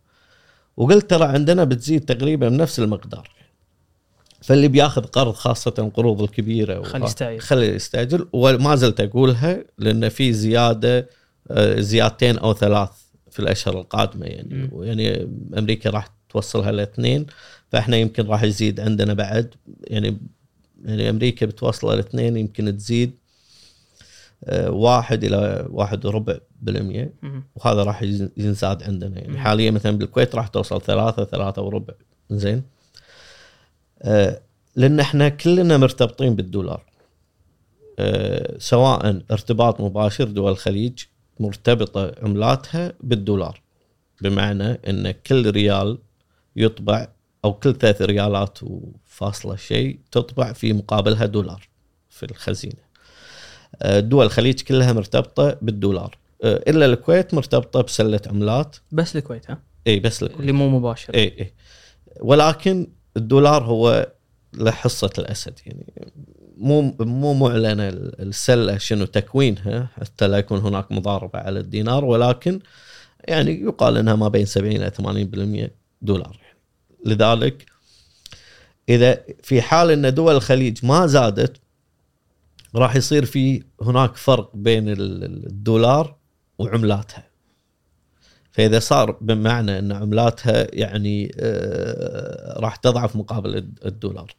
[0.76, 3.30] وقلت ترى عندنا بتزيد تقريبا بنفس المقدار.
[4.42, 7.40] فاللي بياخذ قرض خاصة القروض الكبيرة خلي يستعجل.
[7.40, 11.08] خلي يستعجل وما زلت أقولها لأن في زيادة
[11.50, 12.90] آه، زيادتين أو ثلاث
[13.30, 14.54] في الأشهر القادمة يعني.
[14.54, 14.68] مم.
[14.72, 17.26] ويعني أمريكا راح توصلها لإثنين.
[17.74, 19.54] فاحنا يمكن راح يزيد عندنا بعد.
[19.84, 20.18] يعني
[20.84, 23.14] يعني أمريكا بتوصل لاثنين يمكن تزيد
[24.44, 27.14] آه، واحد إلى واحد وربع بالمية.
[27.56, 28.02] وهذا راح
[28.36, 29.20] ينزاد عندنا.
[29.20, 29.38] يعني.
[29.38, 31.94] حاليا مثلا بالكويت راح توصل ثلاثة ثلاثة وربع.
[32.30, 32.62] زين.
[34.02, 34.40] آه
[34.76, 36.82] لأن إحنا كلنا مرتبطين بالدولار.
[37.98, 41.04] آه سواء ارتباط مباشر دول الخليج
[41.40, 43.62] مرتبطة عملاتها بالدولار.
[44.20, 45.98] بمعنى إن كل ريال
[46.56, 47.13] يطبع
[47.44, 51.68] أو كل ثلاث ريالات وفاصلة شيء تطبع في مقابلها دولار
[52.10, 52.84] في الخزينة.
[53.82, 56.18] آه، دول الخليج كلها مرتبطة بالدولار.
[56.44, 58.76] آه، إلا الكويت مرتبطة بسلة عملات.
[58.92, 60.40] بس الكويت ها؟ اي بس الكويت.
[60.40, 61.14] اللي مو مباشر.
[61.14, 61.52] اي اي
[62.20, 64.12] ولكن الدولار هو
[64.54, 65.86] له حصة الأسد يعني
[66.56, 72.60] مو مو معلنه السلة شنو تكوينها حتى لا يكون هناك مضاربة على الدينار ولكن
[73.28, 75.70] يعني يقال إنها ما بين 70 إلى 80%
[76.02, 76.43] دولار.
[77.04, 77.66] لذلك
[78.88, 81.56] إذا في حال إن دول الخليج ما زادت
[82.74, 86.16] راح يصير في هناك فرق بين ال- ال- الدولار
[86.58, 87.24] وعملاتها.
[88.52, 94.34] فإذا صار بمعنى إن عملاتها يعني آه، راح تضعف مقابل الد- الدولار.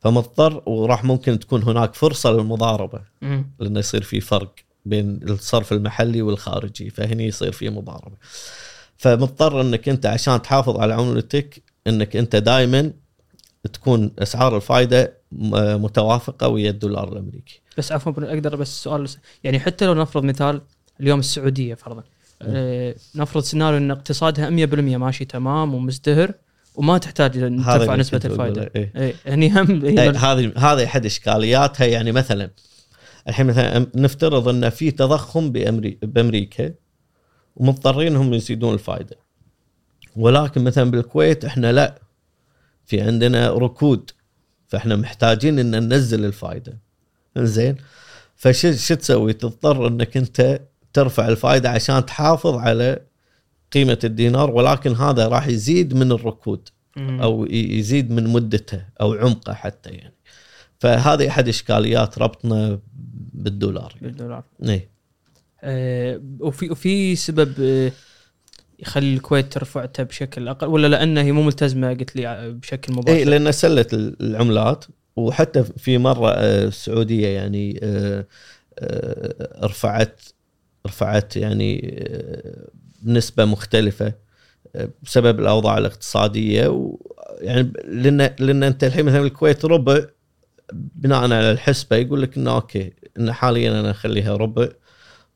[0.00, 3.00] فمضطر وراح ممكن تكون هناك فرصة للمضاربة.
[3.58, 4.54] لأنه يصير في فرق
[4.84, 8.16] بين الصرف المحلي والخارجي فهني يصير في مضاربة.
[8.96, 12.92] فمضطر إنك أنت عشان تحافظ على عملتك إنك أنت دائما
[13.72, 17.60] تكون أسعار الفائده متوافقة ويا الدولار الأمريكي.
[17.78, 19.08] بس عفوا أقدر بس سؤال
[19.44, 20.62] يعني حتى لو نفرض مثال
[21.00, 22.02] اليوم السعودية فرضا
[22.42, 26.32] آه نفرض سيناريو إن اقتصادها 100% ماشي تمام ومزدهر
[26.74, 27.32] وما تحتاج
[27.64, 28.92] ترفع نسبة الفائده إيه.
[28.96, 31.86] اي هني هم إيه، هي هذه هذه أحد إشكالياتها.
[31.86, 32.50] يعني مثلا
[33.28, 35.98] الحين مثلا نفترض إن في تضخم بأمري...
[36.02, 36.74] بأمريكا
[37.56, 39.16] ومضطرين هم يزيدون الفائده
[40.18, 41.98] ولكن مثلا بالكويت إحنا لا.
[42.86, 44.10] في عندنا ركود
[44.68, 46.78] فإحنا محتاجين إن ننزل الفائده
[47.36, 47.76] زين
[48.36, 50.60] فش شو تسوي؟ تضطر إنك أنت
[50.92, 53.00] ترفع الفائده عشان تحافظ على
[53.72, 56.68] قيمة الدينار ولكن هذا راح يزيد من الركود.
[56.98, 60.14] أو يزيد من مدته أو عمقه حتى يعني.
[60.78, 62.78] فهذه أحد إشكاليات ربطنا
[63.32, 64.44] بالدولار بالدولار.
[64.68, 64.88] اي
[65.62, 67.92] آه، وفي وفي سبب آه،
[68.78, 72.98] يخلي الكويت ترفعتها بشكل أقل ولا لأنها هي مو ملتزمة قلت لي ع- بشكل اي
[72.98, 74.84] مباشر لأن سلت العملات
[75.16, 78.26] وحتى في مرة آه، السعودية يعني آه،
[78.78, 80.20] آه، رفعت
[80.86, 82.68] رفعت يعني آه،
[83.02, 84.12] بنسبه مختلفة
[84.76, 90.00] آه، بسبب الأوضاع الاقتصادية ويعني لأن لأن أنت الحين مثلا الكويت ربع
[90.72, 94.68] بناء على الحسبة يقول لك إنه أوكي إن حاليا أنا أخليها ربع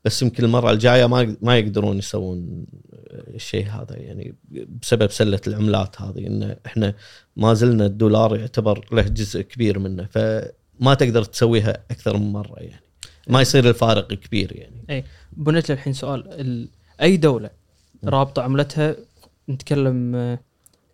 [0.05, 2.65] بس يمكن المرة الجاية ما ما يقدرون يسوون
[3.13, 4.35] الشيء هذا يعني
[4.81, 6.93] بسبب سلة العملات هذه إن إحنا
[7.35, 12.83] ما زلنا الدولار يعتبر له جزء كبير منه فما تقدر تسويها أكثر من مرة يعني.
[13.27, 15.05] ما يصير الفارق كبير يعني.
[15.33, 16.69] بنيت لي الحين سؤال ال...
[17.01, 17.49] أي دولة
[18.05, 18.95] رابطة عملتها؟
[19.49, 20.15] نتكلم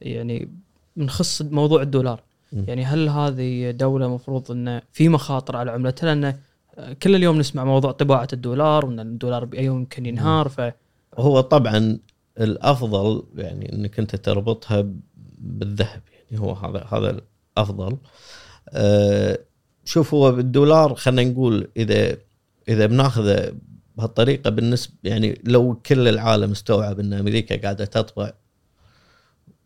[0.01, 0.49] يعني
[0.95, 2.23] بنخص موضوع الدولار.
[2.53, 6.37] يعني هل هذه دولة مفروض انه في مخاطر على عملتها؟ لأن
[7.03, 10.61] كل اليوم نسمع موضوع طباعة الدولار وإن الدولار بأي يوم يمكن ينهار ف
[11.17, 11.99] هو طبعا
[12.39, 14.85] الأفضل يعني إنك أنت تربطها
[15.37, 16.01] بالذهب.
[16.31, 17.19] يعني هو هذا هذا
[17.57, 17.97] الأفضل.
[18.69, 19.39] أه
[19.85, 22.17] شوف هو بالدولار خلينا نقول اذا
[22.69, 23.53] إذا بناخذه
[23.97, 28.33] بهالطريقة بالنسبة يعني لو كل العالم استوعب إن أمريكا قاعدة تطبع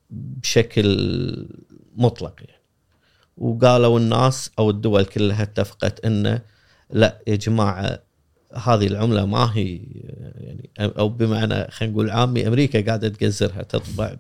[0.09, 1.47] بشكل
[1.95, 2.61] مطلق يعني.
[3.37, 6.41] وقالوا الناس أو الدول كلها اتفقت إنه
[6.89, 7.99] لا يا جماعة
[8.55, 9.75] هذه العملة ما هي
[10.35, 14.15] يعني أو بمعنى خلينا نقول عامي أمريكا قاعدة تقزرها تطبع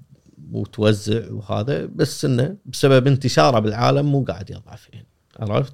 [0.51, 5.07] وتوزع وهذا بس إنه بسبب انتشاره بالعالم مو قاعد يضعف يعني.
[5.39, 5.73] عرفت؟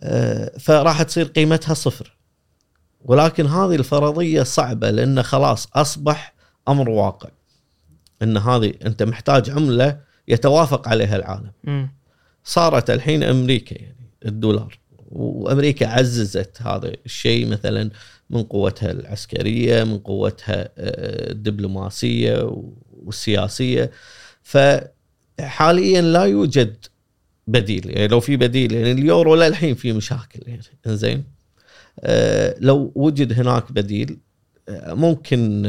[0.00, 2.16] آه، فراح تصير قيمتها صفر.
[3.04, 6.34] ولكن هذه الفرضية صعبة لأن خلاص أصبح
[6.68, 7.28] أمر واقع.
[8.22, 11.52] إن هذه أنت محتاج عملة يتوافق عليها العالم.
[12.44, 14.78] صارت الحين أمريكا يعني الدولار.
[15.10, 17.90] وأمريكا عززت هذا الشيء مثلا
[18.30, 22.52] من قوتها العسكرية من قوتها آه، الدبلوماسية
[22.92, 23.90] والسياسية.
[24.42, 26.76] فحاليا لا يوجد
[27.46, 27.90] بديل.
[27.90, 30.40] يعني لو في بديل يعني اليورو للحين في مشاكل.
[30.46, 31.24] يعني زين
[32.00, 34.18] آه، لو وجد هناك بديل
[34.68, 35.64] آه، ممكن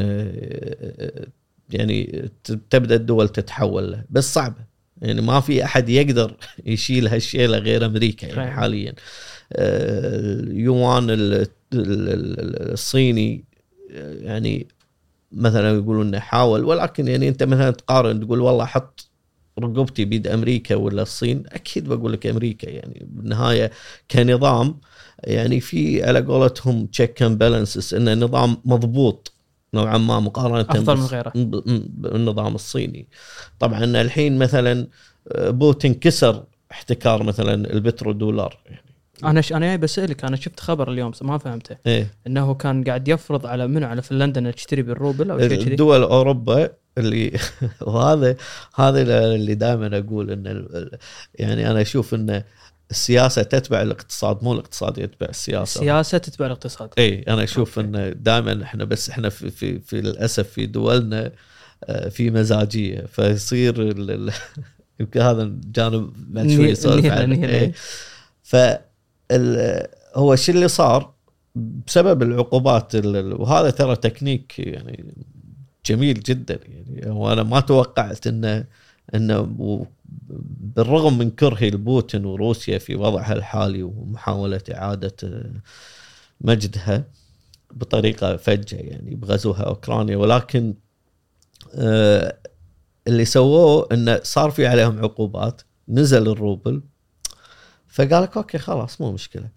[1.69, 2.29] يعني
[2.69, 4.03] تبدأ الدول تتحول له.
[4.09, 4.71] بس صعبة.
[5.01, 8.51] يعني ما في أحد يقدر يشيل هالشيله غير أمريكا يعني.
[8.51, 8.93] حاليا.
[9.55, 13.43] اليوان ال- ال- ال- الصيني
[13.91, 14.67] آه، يعني
[15.31, 19.07] مثلا يقولون إنه حاول ولكن يعني أنت مثلا تقارن تقول والله حط
[19.59, 22.69] رقبتي بيد أمريكا ولا الصين أكيد بقول لك أمريكا.
[22.69, 23.71] يعني بالنهاية
[24.11, 24.79] كنظام
[25.23, 29.33] يعني في على قولتهم check and balances انه نظام مضبوط
[29.73, 31.31] نوعا ما مقارنة أفضل من غيره.
[31.35, 33.07] بالنظام الصيني.
[33.59, 34.87] طبعا الحين مثلا
[35.27, 38.90] آه، بوتين كسر احتكار مثلا البترو دولار يعني
[39.25, 39.53] أنا ش...
[39.53, 41.77] أنا جاي بسألك أنا شفت خبر اليوم ما فهمته.
[41.87, 42.07] إيه.
[42.27, 45.71] إنه كان قاعد يفرض على منو؟ على فنلندا انها تشتري بالروبل أو شيء كذي.
[45.71, 47.39] الدول أوروبا اللي
[47.81, 48.35] وهذا
[48.75, 49.01] هذا
[49.35, 50.97] اللي دائما أقول إن ال-
[51.35, 52.43] يعني أنا أشوف إن
[52.91, 55.61] السياسة تتبع الاقتصاد مو الاقتصاد يتبع السياسة.
[55.81, 56.89] السياسة تتبع الاقتصاد.
[56.97, 61.31] اي أنا أشوف إن دائما إحنا بس إحنا في في, في للاسف في دولنا
[61.83, 63.01] آه، في مزاجية.
[63.01, 63.81] فيصير
[64.99, 67.71] يمكن هذا جانب بعد شوي نسولف عنه.
[70.15, 71.13] هو الشيء اللي صار
[71.55, 75.13] بسبب العقوبات ال- ال- وهذا ترى تكنيك يعني
[75.85, 76.59] جميل جدا.
[76.67, 78.65] يعني وأنا ما توقعت إنه
[79.15, 79.47] إنه
[80.59, 85.15] بالرغم من كرهي لبوتين وروسيا في وضعها الحالي ومحاولة إعادة
[86.41, 87.03] مجدها
[87.73, 90.73] بطريقة فجة يعني بغزوها أوكرانيا ولكن
[91.75, 92.37] آه،
[93.07, 96.81] اللي سووه إنه صار في عليهم عقوبات نزل الروبل
[97.91, 99.49] فقال لك أوكي خلاص مو مشكلة.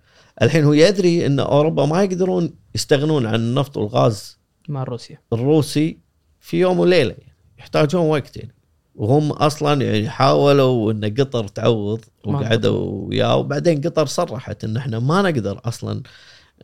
[0.42, 5.18] الحين هو يدري إن أوروبا ما يقدرون يستغنون عن النفط والغاز مع روسيا.
[5.32, 5.98] الروسي
[6.40, 7.14] في يوم وليلة
[7.58, 8.54] يحتاجون وقت يعني
[8.94, 15.22] وهم أصلا يعني حاولوا إن قطر تعوض وقعدوا وياه وبعدين قطر صرحت إن إحنا ما
[15.22, 16.02] نقدر أصلا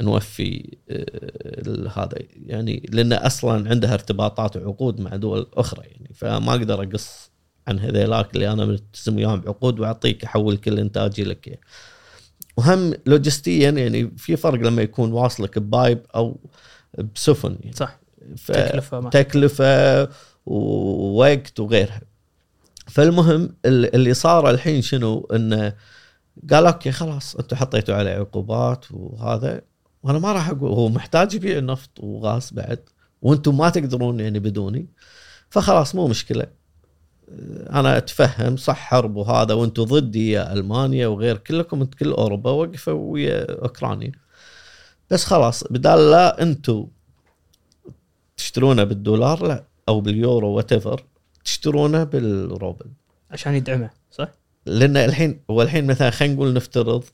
[0.01, 6.83] نوفي آه، هذا يعني لأن أصلا عندها ارتباطات وعقود مع دول أخرى يعني فما أقدر
[6.83, 7.30] أقص
[7.69, 11.61] عن هذيلاك اللي أنا ملتزم وياهم بعقود وأعطيك أحول كل إنتاجي لك يعني.
[12.57, 16.41] وهم لوجستيا يعني في فرق لما يكون واصلك ببايب أو
[17.15, 17.77] بسفن يعني.
[17.77, 18.01] صح.
[18.47, 20.09] تكلفة تكلفة
[20.47, 22.01] ووقت وغيرها.
[22.87, 25.73] فالمهم ال- اللي صار الحين شنو؟ انه
[26.51, 29.61] قال أوكي خلاص أنتم حطيتوا عليه عقوبات وهذا.
[30.03, 32.79] وأنا ما راح أقول هو محتاج يبيع نفط وغاز بعد
[33.23, 34.87] وأنتم ما تقدرون يعني بدوني.
[35.51, 36.47] فخلاص مو مشكلة.
[37.73, 43.13] أنا أتفهم صح حرب وهذا وأنتم ضدي يا ألمانيا وغير كلكم أنت كل أوروبا وقفوا
[43.13, 44.13] ويا أوكرانيا
[45.11, 46.87] بس خلاص بدال لا أنتم
[48.37, 50.71] تشترونه بالدولار لا أو باليورو وات
[51.45, 52.87] تشترونه بالروبل
[53.31, 54.29] عشان يدعمه صح؟
[54.67, 57.05] لأن الحين هو الحين مثلا خلينا نقول نفترض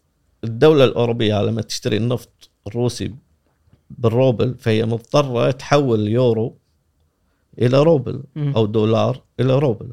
[0.45, 3.15] الدولة الأوروبية لما تشتري النفط الروسي
[3.91, 6.57] بالروبل فهي مضطرة تحول اليورو
[7.59, 8.23] إلى روبل.
[8.37, 9.93] أو دولار إلى روبل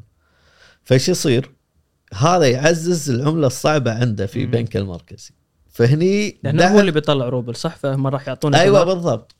[0.84, 1.52] فايش يصير؟
[2.14, 4.46] هذا يعزز العملة الصعبة عنده في.
[4.46, 5.32] بنك المركزي
[5.70, 9.36] فهني لأنه هو اللي بيطلع روبل صح فهم راح يعطونا أيوه دولار, بالضبط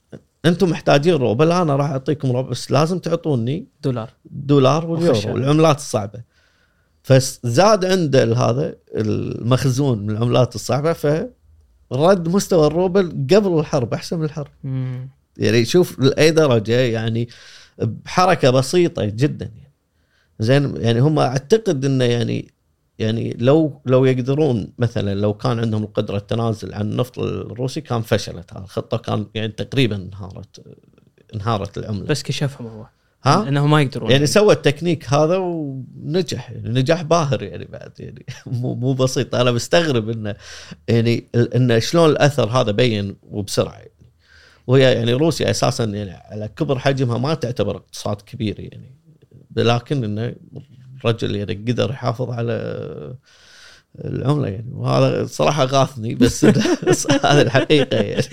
[0.46, 4.10] أنتم محتاجين روبل أنا راح أعطيكم روبل بس لازم تعطوني دولار.
[4.26, 5.34] دولار واليورو وخشب.
[5.34, 6.22] والعملات الصعبة
[7.04, 14.52] فزاد عنده هذا المخزون من العملات الصعبة فرد مستوى الروبل قبل الحرب أحسن من الحرب
[14.64, 15.10] مم.
[15.38, 17.30] يعني شوف لأي درجة يعني
[17.78, 19.63] بحركة بسيطة جدا يعني
[20.44, 22.54] زين يعني هم أعتقد انه يعني
[23.00, 28.56] يعني لو لو يقدرون مثلا لو كان عندهم القدرة التنازل عن النفط الروسي كان فشلت
[28.56, 30.62] الخطة كان يعني تقريبا انهارت
[31.36, 32.06] انهارت العملة.
[32.06, 32.86] بس كشفهم هو.
[33.24, 34.12] ها؟ انه ما يقدرون.
[34.12, 39.36] يعني سوى التكنيك هذا ونجح يعني نجاح باهر يعني بعد يعني مو مو بسيط.
[39.36, 40.36] أنا مستغرب انه
[40.88, 43.74] يعني انه شلون الأثر هذا بين وبسرعة.
[43.74, 43.92] يعني
[44.68, 49.03] وهي يعني روسيا أساسا يعني على كبر حجمها ما تعتبر اقتصاد كبير يعني.
[49.56, 50.36] لكن انه
[51.00, 52.54] الرجل يعني قدر يحافظ على
[54.06, 54.72] العملة يعني.
[54.74, 56.46] وهذا صراحة غاثني بس
[57.26, 58.24] هذا الحقيقة يعني.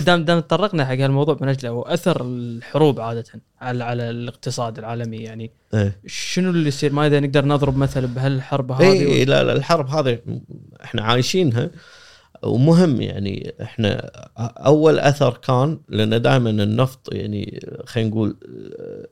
[0.00, 3.24] دام دام تطرقنا حق هالموضوع من أجله وأثر الحروب عادة
[3.60, 6.00] على على الاقتصاد العالمي يعني إيه.
[6.06, 10.18] شنو اللي يصير؟ ما إذا نقدر نضرب مثل بهالحرب هذه اي لا لا الحرب هذه
[10.84, 11.70] إحنا عايشينها.
[12.44, 18.36] ومهم يعني إحنا أول أثر كان لأن دائما النفط يعني خلينا نقول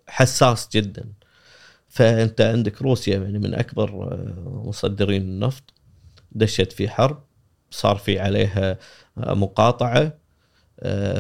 [0.07, 1.05] حساس جدا.
[1.89, 4.19] فأنت عندك روسيا يعني من أكبر
[4.65, 5.75] مصدرين النفط.
[6.33, 7.23] دشت في حرب
[7.71, 8.79] صار في عليها
[9.17, 10.21] مقاطعة.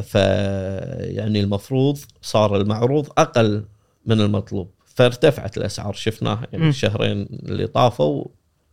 [0.02, 3.64] ف يعني المفروض صار المعروض أقل
[4.06, 4.70] من المطلوب.
[4.84, 6.68] فارتفعت الأسعار شفناها يعني.
[6.68, 8.24] الشهرين اللي طافوا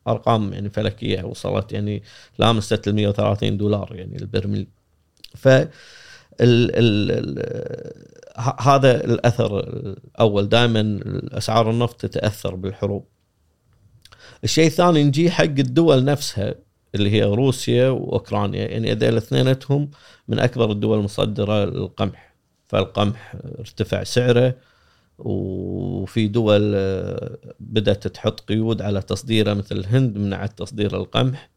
[0.07, 2.03] أرقام يعني فلكية وصلت يعني
[2.39, 4.67] لامست ال 130 دولار يعني البرميل
[5.35, 5.67] ف ال
[6.41, 8.07] ال ال
[8.59, 10.49] هذا الأثر الأول.
[10.49, 10.99] دائما
[11.31, 13.05] اسعار النفط تتأثر بالحروب.
[14.43, 16.55] الشيء الثاني نجي حق الدول نفسها
[16.95, 18.67] اللي هي روسيا وأوكرانيا.
[18.67, 19.91] يعني هذول اثنينتهم
[20.27, 22.35] من أكبر الدول المصدرة للقمح.
[22.67, 24.55] فالقمح ارتفع سعره
[25.19, 31.49] وفي دول آه، بدأت تحط قيود على تصديره مثل الهند منعت تصدير القمح.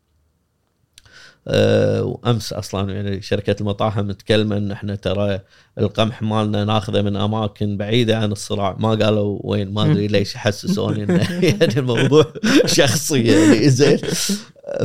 [1.48, 5.40] آه، وأمس أصلا يعني شركة المطاحن متكلمه إن إحنا ترى
[5.78, 8.76] القمح مالنا ناخذه من أماكن بعيدة عن الصراع.
[8.78, 11.28] ما قالوا وين ما أدري ليش يحسسوني إنه
[11.60, 12.32] يعني الموضوع
[12.66, 13.98] شخصي يعني زين.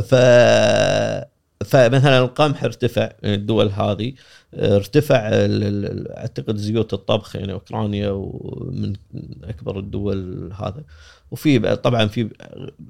[0.08, 0.14] ف
[1.64, 4.12] فمثلا القمح ارتفع الدول هذه
[4.54, 5.20] ارتفع
[6.16, 8.92] أعتقد زيوت الطبخ يعني أوكرانيا ومن
[9.44, 10.84] أكبر الدول هذا.
[11.30, 12.28] وفي طبعا في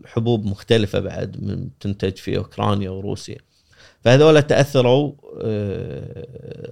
[0.06, 3.38] حبوب مختلفة بعد من تنتج في أوكرانيا وروسيا.
[4.04, 6.26] فهذول تأثروا آه،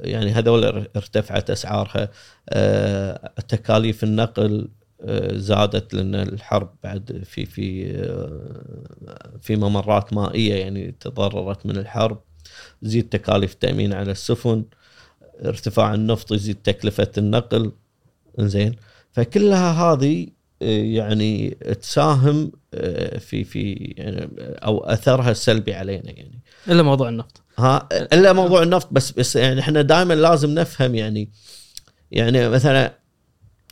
[0.04, 0.64] يعني هذول
[0.96, 2.08] ارتفعت أسعارها
[2.48, 4.68] آه، تكاليف النقل
[5.32, 7.92] زادت لأن الحرب بعد في في
[9.40, 12.20] في ممرات مائية يعني تضررت من الحرب.
[12.82, 14.64] تزيد تكاليف التامين على السفن
[15.44, 17.72] ارتفاع النفط يزيد تكلفة النقل.
[18.38, 18.76] زين
[19.12, 20.26] فكلها هذه
[20.60, 22.52] يعني تساهم
[23.18, 26.40] في في يعني أو أثرها السلبي علينا يعني.
[26.68, 27.42] إلا موضوع النفط.
[27.58, 31.30] ها إلا موضوع النفط بس بس يعني إحنا دائما لازم نفهم يعني
[32.10, 32.98] يعني مثلا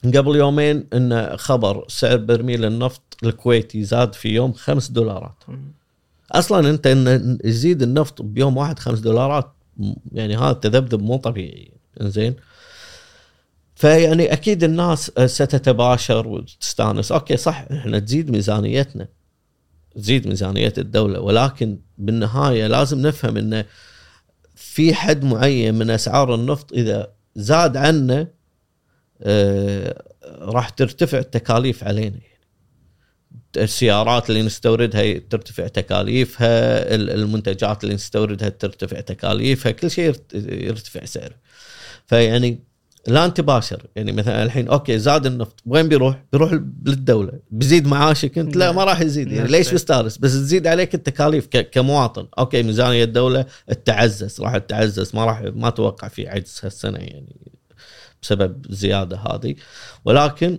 [0.05, 5.45] قبل يومين إن خبر سعر برميل النفط الكويتي زاد في يوم خمس دولارات.
[6.33, 9.53] أصلا أنت إن يزيد النفط بيوم واحد خمس دولارات
[10.13, 11.73] يعني هذا تذبذب مو طبيعي.
[12.01, 12.35] إنزين؟
[13.75, 17.13] فيعني أكيد الناس ستتباشر وتستانس.
[17.13, 19.09] أوكي صح إحنا تزيد ميزانيتنا
[19.95, 23.65] تزيد ميزانية الدولة ولكن بالنهاية لازم نفهم انه
[24.55, 28.27] في حد معين من أسعار النفط إذا زاد عنه
[30.41, 32.17] راح ترتفع التكاليف علينا.
[33.57, 41.05] السيارات اللي نستوردها ترتفع تكاليفها ال- المنتجات اللي نستوردها ترتفع تكاليفها كل شيء يرت- يرتفع
[41.05, 41.35] سعره.
[42.07, 42.59] فيعني
[43.07, 46.53] لا تباشر يعني مثلا الحين أوكي زاد النفط وين بيروح؟ بيروح
[46.87, 47.33] للدولة.
[47.51, 49.33] بيزيد معاشك انت؟ لا ما راح يزيد.
[49.33, 49.75] يعني ليش.
[49.75, 52.27] مستانس بس تزيد عليك التكاليف كمواطن.
[52.39, 53.47] أوكي ميزانية الدولة
[53.85, 57.37] تعزز راح تعزز ما راح ما أتوقع في عجز هالسنة يعني.
[58.23, 59.55] بسبب الزياده هذه.
[60.05, 60.59] ولكن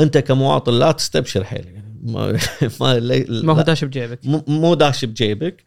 [0.00, 2.26] أنت كمواطن لا تستبشر حيل يعني ما
[2.80, 2.98] ما,
[3.42, 4.18] ما هو داش بجيبك.
[4.48, 5.64] مو- داش بجيبك.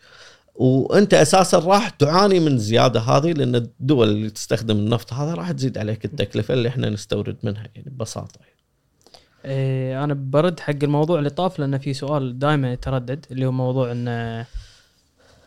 [0.56, 5.78] وأنت أساسا راح تعاني من الزياده هذه لأن الدول اللي تستخدم النفط هذا راح تزيد
[5.78, 8.40] عليك التكلفة اللي إحنا نستورد منها يعني ببساطة.
[9.46, 13.92] إيه أنا برد حق الموضوع اللي طاف لأن في سؤال دائما يتردد اللي هو موضوع
[13.92, 14.08] إن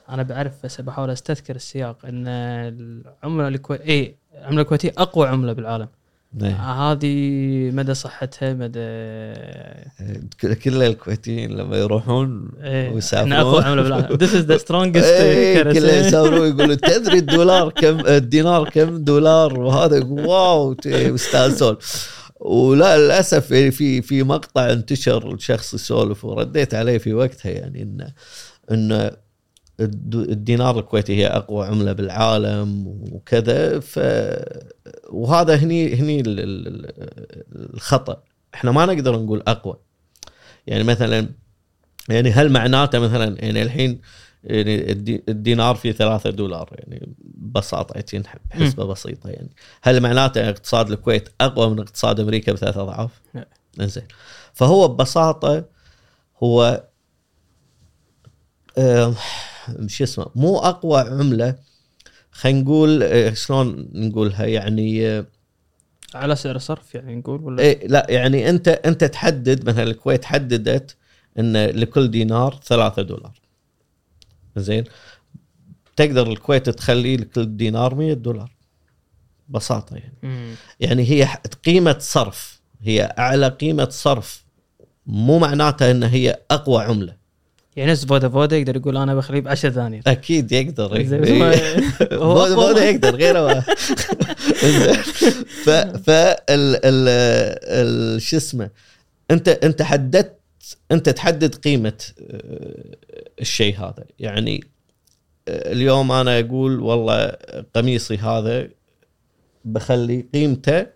[0.08, 5.88] أنا بعرف بس بحاول أستذكر السياق إن العملة الكويت اي العمله الكويتيه أقوى عملة بالعالم.
[6.42, 6.50] إيه.
[6.50, 7.16] هذه
[7.70, 8.88] مدى صحتها مدى
[10.40, 13.32] كل كل الكويتيين لما يروحون إيه، ويسافرون.
[13.32, 14.16] أقوى عملة بالعالم.
[14.18, 15.78] The strongest إيه، currency.
[15.78, 21.76] كله يسافرون يقولوا تدري الدولار كم الدينار كم دولار؟ وهذا يقول واو يستانسون
[22.40, 28.12] ولا للأسف يعني في في مقطع انتشر الشخص يسولف ورديت عليه في وقتها يعني انه
[28.70, 29.10] إنه
[29.80, 33.98] الدينار الكويتي هي أقوى عملة بالعالم وكذا ف
[35.10, 38.22] وهذا هني هني ال- ال- الخطأ.
[38.54, 39.76] إحنا ما نقدر نقول أقوى.
[40.66, 41.28] يعني مثلا
[42.08, 44.00] يعني هل معناته مثلا يعني الحين
[44.44, 49.50] يعني الدي- الدينار فيه ثلاثة دولار يعني ببساطة يعني بحسبة بسيطة يعني.
[49.82, 53.10] هل معناته اقتصاد الكويت أقوى من اقتصاد أمريكا بثلاث أضعاف؟
[53.78, 54.04] زين
[54.52, 55.64] فهو ببساطة
[56.42, 56.84] هو
[58.78, 59.14] آه،
[59.86, 61.54] شو اسمه مو أقوى عملة
[62.30, 65.26] خلينا نقول آه، شلون نقولها؟ يعني آه،
[66.14, 70.96] على سعر صرف يعني نقول ولا؟ إيه لا يعني أنت أنت تحدد مثلا الكويت حددت
[71.38, 73.40] إن لكل دينار ثلاثة دولار.
[74.56, 74.84] زين؟
[75.96, 78.52] تقدر الكويت تخلي لكل دينار 100 دولار.
[79.48, 80.18] ببساطه يعني.
[80.22, 80.54] مم.
[80.80, 81.28] يعني هي
[81.64, 84.44] قيمة صرف هي أعلى قيمة صرف
[85.06, 87.16] مو معناتها إن هي أقوى عملة.
[87.78, 91.04] يعني نفس فودا فودا يقدر يقول أنا بخليه ب 10 دانير أكيد يقدر إيه.
[91.04, 92.54] بودا أقوى.
[92.54, 93.60] بودا يقدر غيره ما.
[95.64, 95.70] ف
[96.06, 96.10] ف
[96.50, 98.70] ال شو اسمه
[99.30, 100.38] انت أنت حددت
[100.92, 102.96] أنت تحدد قيمة آه،
[103.40, 104.64] الشيء هذا يعني
[105.48, 107.26] آه، اليوم أنا أقول والله
[107.74, 108.68] قميصي هذا
[109.64, 110.86] بخلي قيمته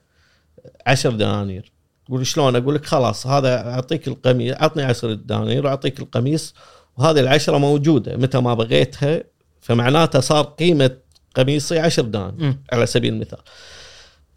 [0.87, 1.73] 10 دنانير
[2.07, 6.55] تقول شلون؟ أقول لك خلاص هذا أعطيك القميص أعطني 10 دنانير وأعطيك القميص
[6.97, 9.25] وهذه العشرة موجودة متى ما بغيتها
[9.61, 10.97] فمعناته صار قيمة
[11.35, 12.57] قميصي 10 دنانير.
[12.73, 13.39] على سبيل المثال.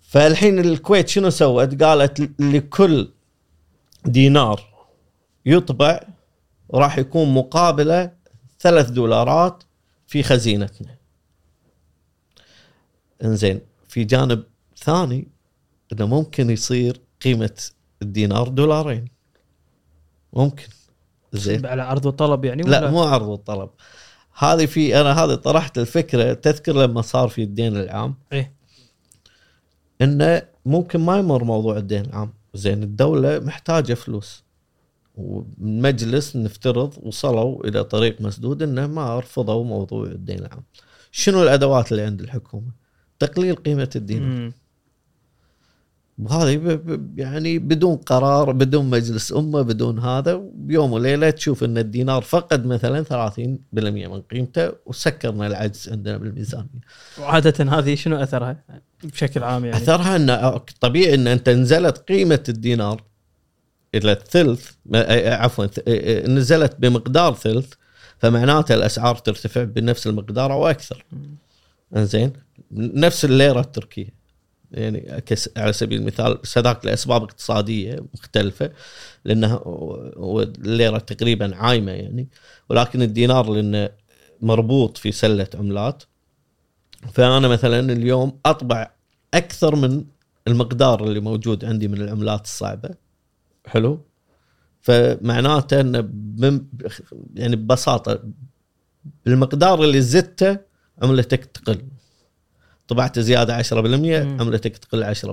[0.02, 3.12] فالحين الكويت شنو سوت؟ قالت لكل
[4.06, 4.62] دينار
[5.46, 6.00] يطبع
[6.74, 8.12] راح يكون مقابلة
[8.60, 9.64] ثلاث دولارات
[10.08, 10.96] في خزينتنا.
[13.24, 14.44] إنزين في جانب
[14.78, 15.28] ثاني
[15.94, 17.62] إنه ممكن يصير قيمة
[18.02, 19.06] الدينار دولارين.
[20.34, 20.68] ممكن.
[21.34, 21.66] زين.
[21.66, 23.70] على عرض وطلب يعني لا ولا؟ مو عرض الطلب
[24.38, 28.54] هذه في أنا هذه طرحت الفكرة تذكر لما صار في الدين العام؟ إيه.
[30.02, 32.34] انه ممكن ما يمر موضوع الدين العام.
[32.54, 34.44] زين الدولة محتاجة فلوس.
[35.16, 40.64] والمجلس نفترض وصلوا إلى طريق مسدود إنه ما رفضوا موضوع الدين العام.
[41.12, 42.72] شنو الأدوات اللي عند الحكومة؟
[43.20, 44.52] تقليل قيمة الدينار.
[46.20, 46.80] وهذه
[47.18, 53.04] يعني بدون قرار بدون مجلس أمة بدون هذا بيوم وليلة تشوف أن الدينار فقد مثلا
[53.04, 53.38] 30%
[53.74, 56.82] من قيمته وسكرنا العجز عندنا بالميزانية.
[57.20, 58.64] وعادة هذه شنو أثرها
[59.04, 63.04] بشكل عام يعني؟ أثرها أن طبيعي أن أنت نزلت قيمة الدينار
[63.96, 64.72] إلى الثلث
[65.16, 65.68] عفوا
[66.28, 67.74] نزلت بمقدار ثلث
[68.20, 71.06] فمعناته الأسعار ترتفع بنفس المقدار أو أكثر.
[71.96, 72.34] إنزين
[72.72, 74.15] نفس الليرة التركية
[74.76, 75.24] يعني
[75.58, 78.72] على سبيل المثال بس هذاك لأسباب اقتصادية مختلفة
[79.26, 79.64] لأنها
[80.58, 82.28] الليرة تقريبا عايمة يعني
[82.70, 83.90] ولكن الدينار لأنه
[84.42, 86.04] مربوط في سلة عملات.
[87.14, 88.92] فأنا مثلا اليوم أطبع
[89.34, 90.06] أكثر من
[90.48, 92.90] المقدار اللي موجود عندي من العملات الصعبة.
[93.66, 94.06] حلو؟
[94.82, 96.10] فمعناته انه
[97.36, 98.24] يعني ببساطة
[99.26, 100.58] بالمقدار اللي زدته
[101.02, 101.82] عملتك تقل.
[102.88, 104.38] طبعت زيادة 10% مم.
[104.42, 105.28] عملتك تقل 10%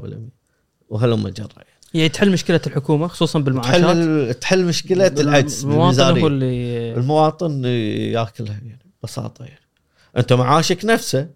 [0.89, 1.49] وهلم جرى
[1.95, 2.09] يعني.
[2.09, 8.87] تحل مشكلة الحكومة خصوصا بالمعاشات تحل تحل مشكلة العجز المواطن هو اللي المواطن ياكلها يعني
[9.03, 9.61] ببساطة يعني
[10.17, 11.29] أنت معاشك نفسه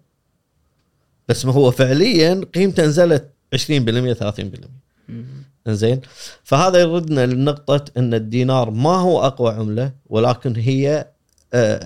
[1.27, 3.61] بس ما هو فعليا قيمته نزلت 20% 30%
[5.09, 5.25] مم.
[5.67, 6.01] زين
[6.43, 11.07] فهذا يردنا لنقطة إن الدينار ما هو أقوى عملة ولكن هي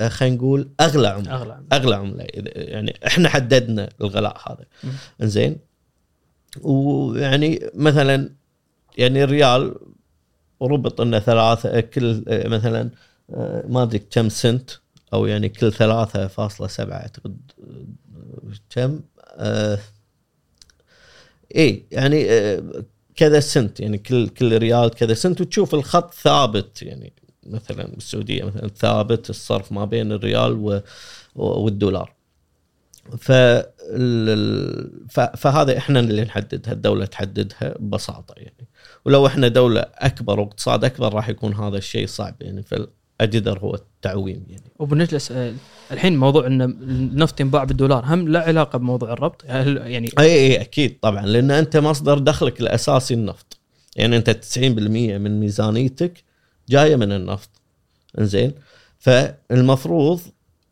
[0.09, 1.35] خلينا نقول أغلى عملة.
[1.73, 2.23] أغلى عملة.
[2.23, 4.65] إذا- يعني إحنا حددنا الغلاء هذا.
[4.83, 4.91] مم.
[5.27, 5.57] زين
[6.61, 8.29] ويعني مثلا
[8.97, 9.75] يعني الريال
[10.61, 12.89] ربط إنه ثلاثة كل آه، مثلا
[13.29, 14.71] آه، ما أدري كم سنت
[15.13, 18.99] أو يعني كل 3.7 أعتقد آه، كم
[19.37, 19.79] آه
[21.55, 22.63] اي يعني آه
[23.15, 27.13] كذا سنت يعني كل كل ريال كذا سنت وتشوف الخط ثابت يعني.
[27.47, 30.81] مثلا بالسعودية مثلا ثابت الصرف ما بين الريال
[31.35, 32.13] والدولار.
[33.17, 38.67] فال- ف- فهذا إحنا اللي نحددها الدولة تحددها ببساطة يعني.
[39.05, 44.43] ولو إحنا دولة أكبر واقتصاد أكبر راح يكون هذا الشيء صعب يعني فالأجدر هو التعويم
[44.49, 44.63] يعني.
[44.79, 45.53] وبنجلس آه،
[45.91, 50.99] الحين موضوع إن النفط ينباع بالدولار هم لا علاقة بموضوع الربط؟ يعني اي اي أكيد
[51.01, 53.57] طبعا لأن أنت مصدر دخلك الأساسي النفط.
[53.95, 54.57] يعني أنت 90%
[55.17, 56.23] من ميزانيتك
[56.69, 57.49] جاية من النفط.
[58.19, 58.53] إنزين؟
[58.99, 60.21] فالمفروض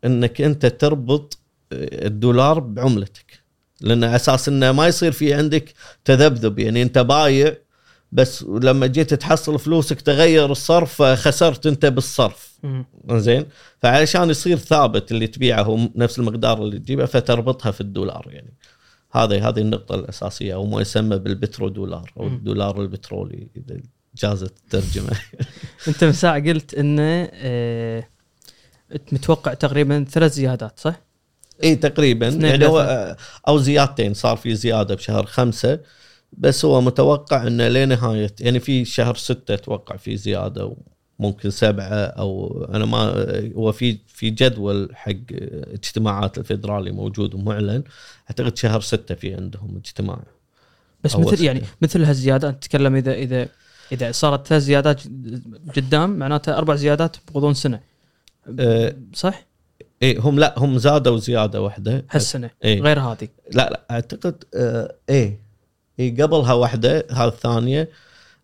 [0.06, 1.38] إنك أنت تربط
[1.72, 3.40] الدولار بعملتك.
[3.82, 5.74] لأن أساس إنه ما يصير في عندك
[6.06, 6.60] تذبذب.
[6.60, 7.56] يعني أنت بايع
[8.12, 12.60] بس لما جيت تحصل فلوسك تغير الصرف خسرت أنت بالصرف.
[13.12, 13.46] زين
[13.82, 18.54] فعلشان يصير ثابت اللي تبيعه هو نفس المقدار اللي تجيبه فتربطها في الدولار يعني.
[19.12, 22.28] هذه هذه النقطة الأساسية أو ما يسمى بالبترو دولار مم.
[22.28, 23.80] الدولار البترولي إذا
[24.16, 25.20] جازت الترجمة
[25.88, 28.08] انت من ساعة قلت إنه آه،
[29.12, 31.02] متوقع تقريبا ثلاث زيادات صح؟
[31.64, 33.16] اي تقريبا يعني هو.
[33.48, 35.80] أو زيادتين صار في زيادة بشهر خمسة
[36.34, 40.76] بس هو متوقع إنه لنهاية يعني في شهر ستة أتوقع في زيادة
[41.20, 45.12] وممكن سبعة أو أنا ما هو في في جدول حق
[45.74, 47.84] اجتماعات الفيدرالي موجود ومعلن
[48.30, 50.20] أعتقد شهر ستة في عندهم اجتماع
[51.04, 51.44] بس مثل.
[51.44, 53.48] يعني مثل هالزيادات تتكلم إذا إذا
[53.92, 55.02] إذا صارت ثلاث زيادات
[55.76, 57.80] قدام معناته أربع زيادات بغضون سنة.
[58.60, 59.46] أه صح؟
[60.02, 62.06] إيه هم لا هم زادوا زيادة واحدة.
[62.12, 62.82] هالسنة إيه.
[62.82, 63.28] غير هذه.
[63.54, 65.40] لا لا أعتقد آه إيه
[66.00, 67.90] إيه قبلها واحدة هذه الثانية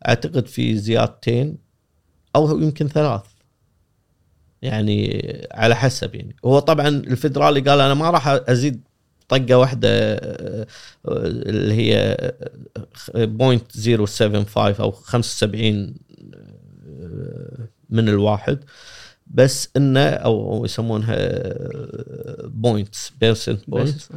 [0.08, 1.58] أعتقد في زيادتين
[2.36, 3.22] أو يمكن ثلاث.
[4.62, 6.36] يعني على حسب يعني.
[6.46, 8.82] هو طبعا الفدرالي قال أنا ما راح أزيد
[9.28, 9.90] طقة واحدة
[11.06, 12.18] اللي هي
[13.16, 15.96] point 075 أو 75
[17.00, 18.60] آه، من الواحد.
[19.28, 21.18] بس إنه أو يسمونها
[22.48, 24.10] points percent points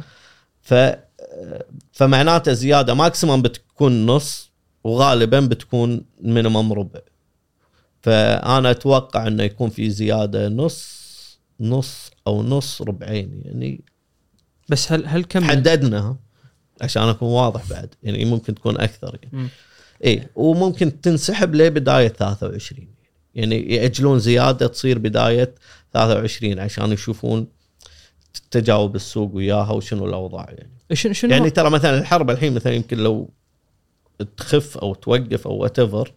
[0.61, 0.73] ف
[1.91, 2.93] فمعناته زيادة.
[2.93, 4.51] maximum بتكون نص
[4.83, 6.99] وغالبا بتكون minimum ربع.
[8.01, 10.99] فأنا أتوقع إنه يكون في زيادة نص
[11.59, 13.41] نص أو نص ربعين.
[13.45, 13.81] يعني
[14.69, 16.17] بس هل هل كم حددناها
[16.81, 19.47] عشان أكون واضح بعد يعني ممكن تكون أكثر يعني.
[20.05, 22.87] اي وممكن تنسحب لبداية 23
[23.35, 25.55] يعني يأجلون زيادة تصير بداية
[25.93, 27.47] 23 عشان يشوفون
[28.51, 30.71] تجاوب السوق وياها وشنو الأوضاع يعني.
[30.93, 33.29] شنو شنو يعني ترى مثلا الحرب الحين مثلا يمكن لو
[34.37, 36.13] تخف أو توقف أو وات ايفر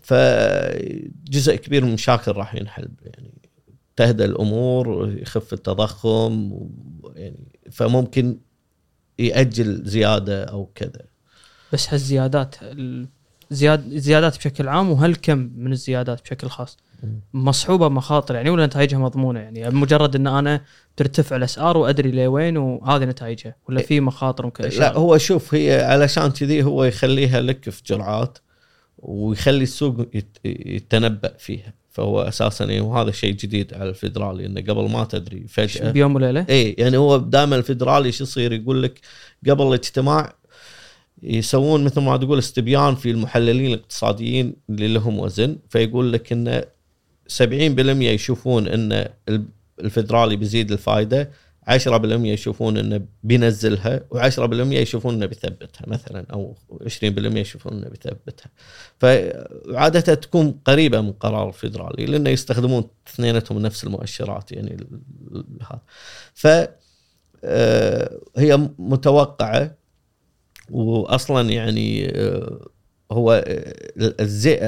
[0.00, 3.47] فجزء كبير من المشاكل راح ينحل يعني.
[3.98, 6.52] تهدى الأمور يخف التضخم
[7.16, 8.38] يعني فممكن
[9.18, 11.02] يأجل زيادة أو كذا.
[11.72, 13.08] بس هالزيادات ال-
[13.50, 16.76] زياد زيادات بشكل عام وهل كم من الزيادات بشكل خاص.
[17.34, 20.64] مصحوبة مخاطر يعني ولا نتائجها مضمونة يعني؟ مجرد إن أنا
[20.96, 26.30] ترتفع الأسعار وأدري لوين وهذه نتائجها ولا في مخاطر ممكن لا هو شوف هي علشان
[26.30, 28.38] كذي هو يخليها لك في جرعات
[28.98, 31.74] ويخلي السوق يت- يتنبأ فيها.
[31.98, 35.90] فهو أساسا يعني وهذا شيء جديد على الفدرالي إنه قبل ما تدري فجأة.
[35.90, 39.00] بيوم وليلة؟ اي يعني هو دائما الفدرالي شو يصير؟ يقول لك
[39.48, 40.34] قبل الاجتماع
[41.22, 45.56] يسوون مثل ما تقول استبيان في المحللين الاقتصاديين اللي لهم وزن.
[45.68, 46.62] فيقول لك إنه
[47.28, 49.08] 70% يشوفون إن
[49.80, 51.30] الفدرالي بيزيد الفائده
[51.68, 58.50] 10% يشوفون إنه بينزلها و10% يشوفون إنه بيثبتها مثلا أو 20% يشوفون إنه بيثبتها.
[58.98, 64.86] فعادة تكون قريبة من قرار الفدرالي لأنه يستخدمون اثنيناتهم نفس المؤشرات يعني
[65.62, 65.80] هذا.
[66.34, 66.46] ف
[67.44, 69.76] آه، هي متوقعة
[70.70, 72.68] واصلا يعني آه،
[73.12, 73.74] هو آه،
[74.20, 74.58] الزي-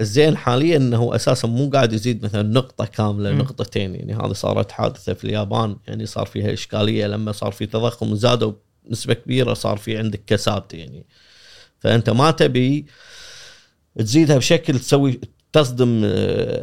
[0.00, 3.38] الزين حاليا إنه أساسا مو قاعد يزيد مثلا نقطة كاملة مم.
[3.38, 3.94] نقطتين.
[3.94, 7.06] يعني هذه صارت حادثة في اليابان يعني صار فيها إشكالية.
[7.06, 8.52] لما صار في تضخم وزادوا
[8.86, 11.06] بنسبة كبيرة صار في عندك كساد يعني.
[11.78, 12.86] فأنت ما تبي
[13.98, 15.20] تزيدها بشكل تسوي
[15.52, 16.08] تصدم آه،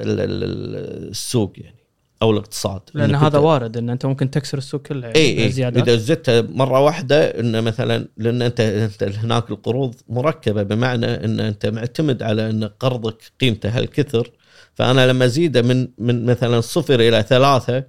[0.03, 1.76] ال- ال- ال- السوق يعني.
[2.21, 5.95] أو الاقتصاد لأن هذا وارد إن أنت ممكن تكسر السوق كله يعني اي اي إذا
[5.95, 12.23] زدتها مرة واحدة انه مثلا لأن أنت أنت هناك القروض مركبة بمعنى إن أنت معتمد
[12.23, 14.31] على إن قرضك قيمته هالكثر.
[14.73, 17.83] فأنا لما أزيده من من مثلا صفر إلى ثلاثة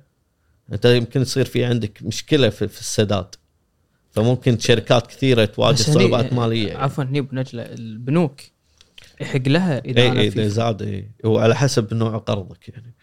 [0.72, 3.34] أنت يمكن يصير في عندك مشكلة في, في السداد.
[4.10, 6.82] فممكن شركات كثيرة تواجه صعوبات مالية يعني.
[6.82, 8.40] عفوا هني بنجلة البنوك
[9.20, 12.94] يحق لها إذا اي اي إذا زاد اي هو على حسب نوع قرضك يعني.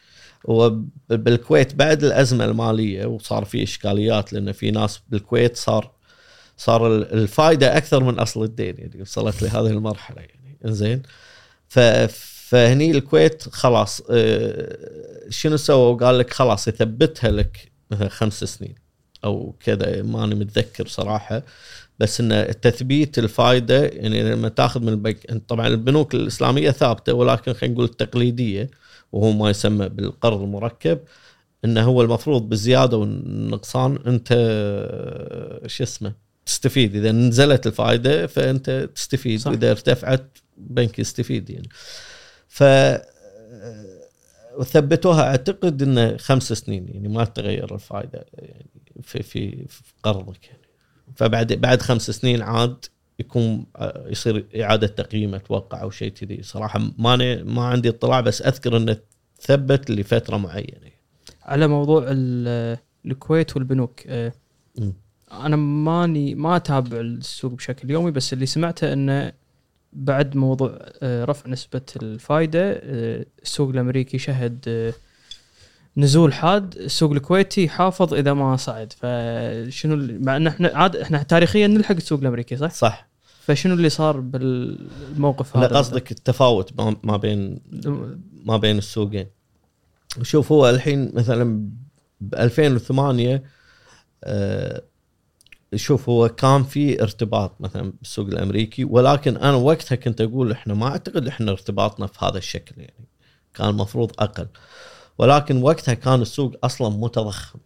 [0.49, 5.91] هو ب- بالكويت بعد الأزمة المالية وصار في إشكاليات لأن في ناس بالكويت صار
[6.57, 10.57] صار ال- الفائده أكثر من أصل الدين يعني وصلت لهذه المرحلة يعني.
[10.65, 11.01] إنزين؟
[11.69, 14.77] فهني الكويت خلاص آه،
[15.29, 18.75] شنو سووا؟ قال لك خلاص يثبتها لك مثلا خمس سنين
[19.23, 21.43] أو كذا ماني متذكر صراحة.
[21.99, 27.73] بس إن تثبيت الفائده يعني لما تاخذ من البنك طبعا البنوك الإسلامية ثابتة ولكن خلينا
[27.73, 28.69] نقول التقليدية.
[29.16, 30.99] وهو ما يسمى بالقرض المركب
[31.66, 34.30] إنه هو المفروض بالزياده والنقصان أنت
[35.68, 36.13] شو اسمه
[36.45, 36.95] تستفيد.
[36.95, 39.51] إذا نزلت الفائدة فأنت تستفيد صح.
[39.51, 41.70] وإذا ارتفعت بنك يستفيد يعني.
[42.47, 42.63] ف
[44.57, 48.66] وثبتوها أعتقد إنه خمس سنين يعني ما تغير الفائدة يعني
[49.03, 50.68] في في, في قرضك يعني.
[51.16, 52.86] فبعد بعد خمس سنين عاد
[53.20, 58.22] يكون آه، يصير إعادة تقييم أتوقع أو شيء كذي صراحة ما أنا- ما عندي اطلاع
[58.22, 58.97] بس أذكر إنه
[59.41, 60.91] ثبت لفترة معينة
[61.43, 64.34] على موضوع ال- الكويت والبنوك آه،.
[65.32, 69.32] أنا ماني ما أتابع السوق بشكل يومي بس اللي سمعته إنه
[69.93, 74.93] بعد موضوع آه، رفع نسبة الفائدة آه، السوق الأمريكي شهد
[75.97, 78.93] نزول حاد السوق الكويتي حافظ إذا ما صعد.
[78.93, 83.07] فشنو مع إن إحنا عاد إحنا تاريخيا نلحق السوق الأمريكي صح؟ صح.
[83.45, 87.59] فشنو اللي صار بالموقف هذا؟ قصدك التفاوت ما- ما بين
[88.45, 89.27] ما بين السوقين.
[90.21, 91.69] شوف هو الحين مثلا
[92.21, 93.43] ب 2008
[94.23, 94.81] آه،
[95.75, 100.87] شوف هو كان في ارتباط مثلا بالسوق الأمريكي ولكن أنا وقتها كنت أقول إحنا ما
[100.87, 103.07] أعتقد إحنا ارتباطنا في هذا الشكل يعني.
[103.53, 104.47] كان المفروض أقل.
[105.18, 107.59] ولكن وقتها كان السوق أصلا متضخم.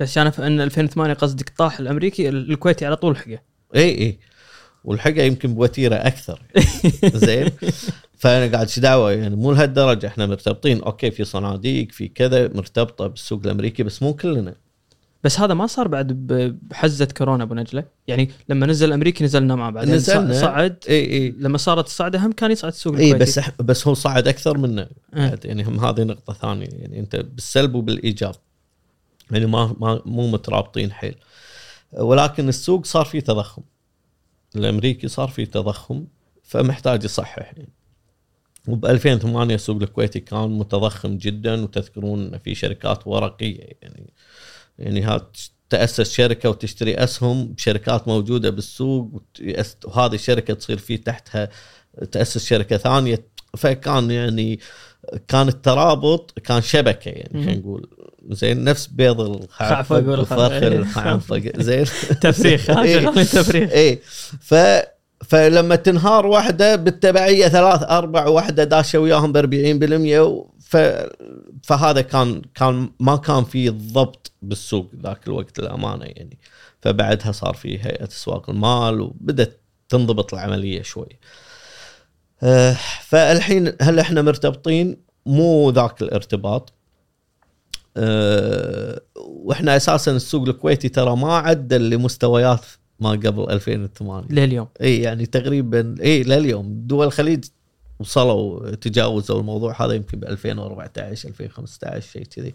[0.00, 3.38] بس أنا في إن 2008 قصدك طاح الأمريكي الكويتي على طول حقه.
[3.74, 4.18] اي اي
[4.84, 6.42] والحقه يمكن بوتيرة أكثر.
[7.26, 7.50] زين؟
[8.18, 10.06] فأنا قاعد إيش دعوة يعني مو لهالدرجة.
[10.06, 14.54] إحنا مرتبطين okay في صناديق في كذا مرتبطة بالسوق الأمريكي بس مو كلنا.
[15.24, 16.12] بس هذا ما صار بعد
[16.62, 17.84] بحزة كورونا أبو نجلة.
[18.08, 19.94] يعني لما نزل الامريكي نزلنا معه بعدين.
[19.94, 20.40] نزلنا.
[20.40, 20.84] صعد.
[20.88, 21.34] إي إي.
[21.38, 25.38] لما صارت الصعده هم كان يصعد السوق إي بس بس هو صعد أكثر منا أه.
[25.44, 26.66] يعني هم هذه نقطة ثانية.
[26.72, 28.34] يعني أنت بالسلب وبالإيجاب.
[29.30, 31.14] يعني ما ما مو مترابطين حيل.
[31.92, 33.62] ولكن السوق صار فيه تضخم.
[34.56, 36.04] الأمريكي صار فيه تضخم
[36.42, 37.38] فمحتاج يصحح.
[37.38, 37.68] يعني
[38.68, 43.68] وب 2008 السوق الكويتي كان متضخم جدا وتذكرون في شركات ورقية.
[43.82, 44.12] يعني
[44.78, 45.30] يعني ها
[45.70, 49.22] تأسس شركة وتشتري أسهم بشركات موجودة بالسوق
[49.84, 51.48] وهذه الشركة تصير في تحتها
[52.12, 53.24] تأسس شركة ثانية.
[53.56, 54.60] فكان يعني
[55.28, 57.44] كان الترابط كان شبكة يعني.
[57.44, 57.88] خلينا نقول.
[58.30, 61.84] زين نفس بيض الخعفق وفرخ الخعنفق زين.
[62.44, 62.56] إيه.
[62.56, 63.70] شغال تفريخ.
[63.72, 63.98] اي
[64.40, 64.54] ف
[65.28, 70.76] فلما تنهار واحدة بالتبعية ثلاث أربع واحدة داشه وياهم ب 40% ف
[71.62, 76.38] فهذا كان كان ما كان في ضبط بالسوق ذاك الوقت الامانه يعني
[76.80, 81.18] فبعدها صار في هيئة أسواق المال وبدت تنضبط العملية شوي.
[82.42, 84.96] آه، فالحين هل إحنا مرتبطين؟
[85.26, 86.72] مو ذاك الارتباط.
[87.96, 92.64] آه، وإحنا أساسا السوق الكويتي ترى ما عدل لمستويات
[93.00, 97.44] ما قبل 2008 لليوم إي يعني تقريبا إي لليوم دول الخليج
[97.98, 102.54] وصلوا تجاوزوا الموضوع هذا يمكن ب 2014 2015 شيء كذي.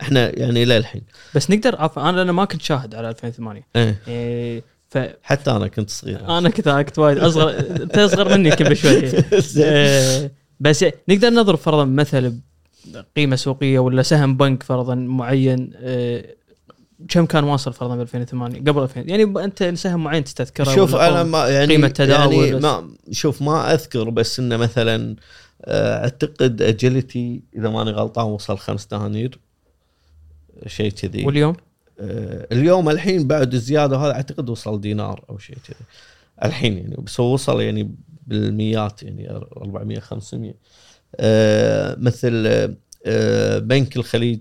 [0.00, 1.02] إحنا يعني للحين
[1.34, 3.98] بس نقدر عفوا أنا أنا ما كنت شاهد على 2008 إيه.
[4.08, 6.38] إيه ف حتى أنا كنت صغير.
[6.38, 9.08] أنا كنت كنت وايد أصغر أنت أصغر مني بشوي.
[9.40, 9.64] زين.
[9.64, 12.38] إيه، بس نقدر نضرب فرضا مثل
[13.16, 16.37] قيمه سوقية ولا سهم بنك فرضا معين إيه،
[17.08, 21.22] كم كان واصل فرضا ب 2008 قبل 2000 يعني أنت سهم معين تستذكره شوف أنا
[21.22, 22.60] ما يعني قيمة تداول يعني.
[22.60, 25.16] ما شوف ما أذكر بس إنه مثلا
[25.64, 29.38] آه، أعتقد أجيلتي إذا ماني غلطان وصل خمس دنانير
[30.66, 31.26] شيء كذي.
[31.26, 31.54] واليوم؟
[32.00, 35.86] آه، اليوم الحين بعد الزيادة هذا أعتقد وصل دينار أو شيء كذي.
[36.44, 37.94] الحين يعني بس هو وصل يعني
[38.26, 40.54] بالميات يعني 400 500
[41.16, 42.76] آه، مثل
[43.60, 44.40] بنك الخليج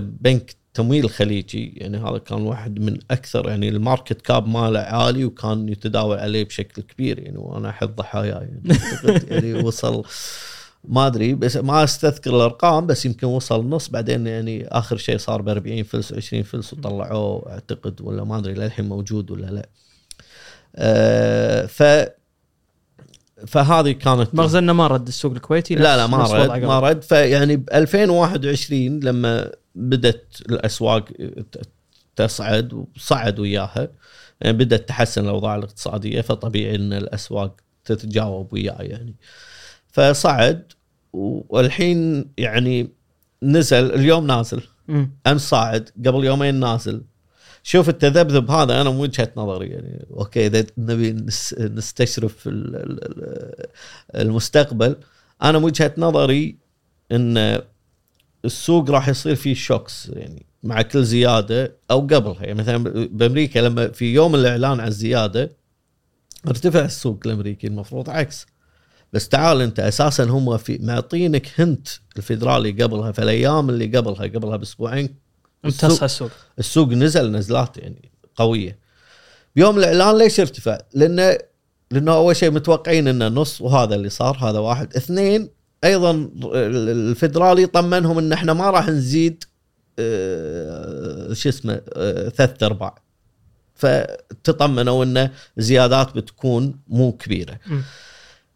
[0.00, 5.24] بنك تمويل الخليجي يعني هذا كان واحد من أكثر يعني ال market cap ماله عالي
[5.24, 8.62] وكان يتداول عليه بشكل كبير يعني وأنا احد ضحاياه يعني
[9.30, 10.04] يعني وصل
[10.84, 15.42] ما أدري بس ما أستذكر الأرقام بس يمكن وصل نص بعدين يعني آخر شيء صار
[15.42, 19.68] ب 40 فلس 20 فلس وطلعوه أعتقد ولا ما أدري للحين موجود ولا لا.
[20.76, 21.82] آه ف
[23.46, 26.64] فهذه كانت مخزننا ما رد السوق الكويتي لا لا ما رد.
[26.64, 31.04] ما رد فيعني ب 2021 لما بدت الأسواق
[32.16, 33.88] تصعد وصعد وياها.
[34.40, 39.14] يعني بدأت تحسن الأوضاع الاقتصادية فطبيعي إن الأسواق تتجاوب وياه يعني.
[39.92, 40.72] فصعد
[41.12, 42.88] والحين يعني
[43.42, 44.62] نزل اليوم نازل.
[45.26, 47.02] امس صاعد؟ قبل يومين نازل.
[47.62, 50.06] شوف التذبذب هذا أنا من وجهة نظري يعني.
[50.10, 53.66] okay إذا نبي نس- نستشرف ال- ال- ال-
[54.14, 54.96] المستقبل
[55.42, 56.56] أنا من وجهة نظري
[57.12, 57.60] إن
[58.46, 62.42] السوق راح يصير فيه shocks يعني مع كل زيادة أو قبلها.
[62.42, 65.56] يعني مثلا بأمريكا لما في يوم الإعلان عن الزيادة
[66.48, 68.46] ارتفع السوق الأمريكي المفروض عكس.
[69.12, 74.56] بس تعال أنت أساسا هم في معطينك هنت الفيدرالي قبلها في الأيام اللي قبلها قبلها
[74.56, 75.14] بأسبوعين
[75.64, 76.88] امتص السوق السوق.
[76.88, 78.78] نزل نزلات يعني قوية.
[79.56, 81.38] بيوم الإعلان ليش ارتفع؟ لأنه
[81.90, 84.96] لأنه أول شيء متوقعين إنه نص وهذا اللي صار هذا واحد.
[84.96, 89.44] اثنين أيضا الفدرالي طمنهم إن إحنا ما راح نزيد
[89.98, 92.94] آه، شو اسمه آه، ثلاث أرباع.
[93.74, 97.58] فتطمنوا إن الزيادات بتكون مو كبيرة.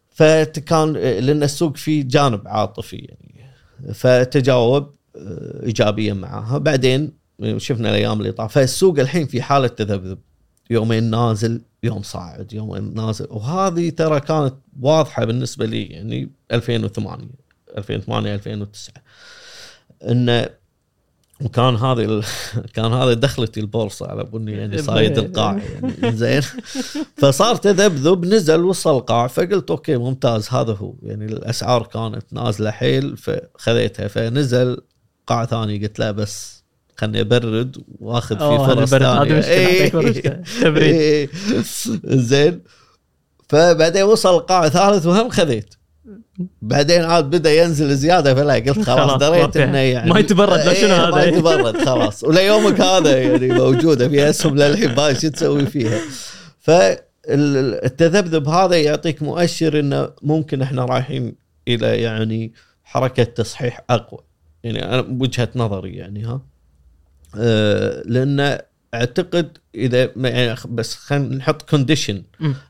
[0.09, 3.53] فكان لأن السوق فيه جانب عاطفي يعني.
[3.93, 6.57] فتجاوب آه، ايجابيا معاها.
[6.57, 7.11] بعدين
[7.57, 8.53] شفنا الأيام اللي طاف.
[8.53, 10.19] فالسوق الحين في حالة تذبذب.
[10.69, 13.27] يومين نازل يوم صاعد يومين نازل.
[13.29, 17.27] وهذه ترى كانت واضحة بالنسبة لي يعني 2008
[17.77, 18.93] 2008 2009
[20.09, 20.49] انه
[21.43, 22.23] وكان هذه ال...
[22.75, 25.61] كان هذا دخلتي البورصة على بني يعني صايد القاع
[26.01, 26.41] يعني زين.
[27.17, 30.93] فصار تذبذب نزل وصل القاع فقلت أوكي ممتاز هذا هو.
[31.03, 34.07] يعني الأسعار كانت نازلة حيل فخذيتها.
[34.07, 34.77] فنزل
[35.27, 36.60] قاع ثاني قلت لا بس
[36.97, 39.89] خلني أبرد وآخذ في فرص ثانية إيه.
[40.61, 40.95] تبريد.
[40.95, 41.29] إيه.
[42.29, 42.61] زين
[43.49, 45.75] فبعدين وصل القاع ثالث وهم خذيت
[46.61, 49.57] بعدين عاد بدأ ينزل زيادة فلا قلت خلاص خلاص، دريت.
[49.57, 54.09] إنه يعني ما يتبرد، لا شنو إيه، هذا؟ ما يتبرد خلاص وليومك هذا يعني موجودة
[54.09, 55.99] في أسهم للحين شو تسوي فيها
[56.59, 61.35] فالتذبذب هذا يعطيك مؤشر إنه ممكن إحنا رايحين
[61.67, 64.19] إلى يعني حركة تصحيح أقوى
[64.63, 66.41] يعني أنا وجهة نظري يعني ها
[68.05, 68.59] لأن
[68.93, 72.23] أعتقد إذا يعني بس خلينا نحط كونديشن.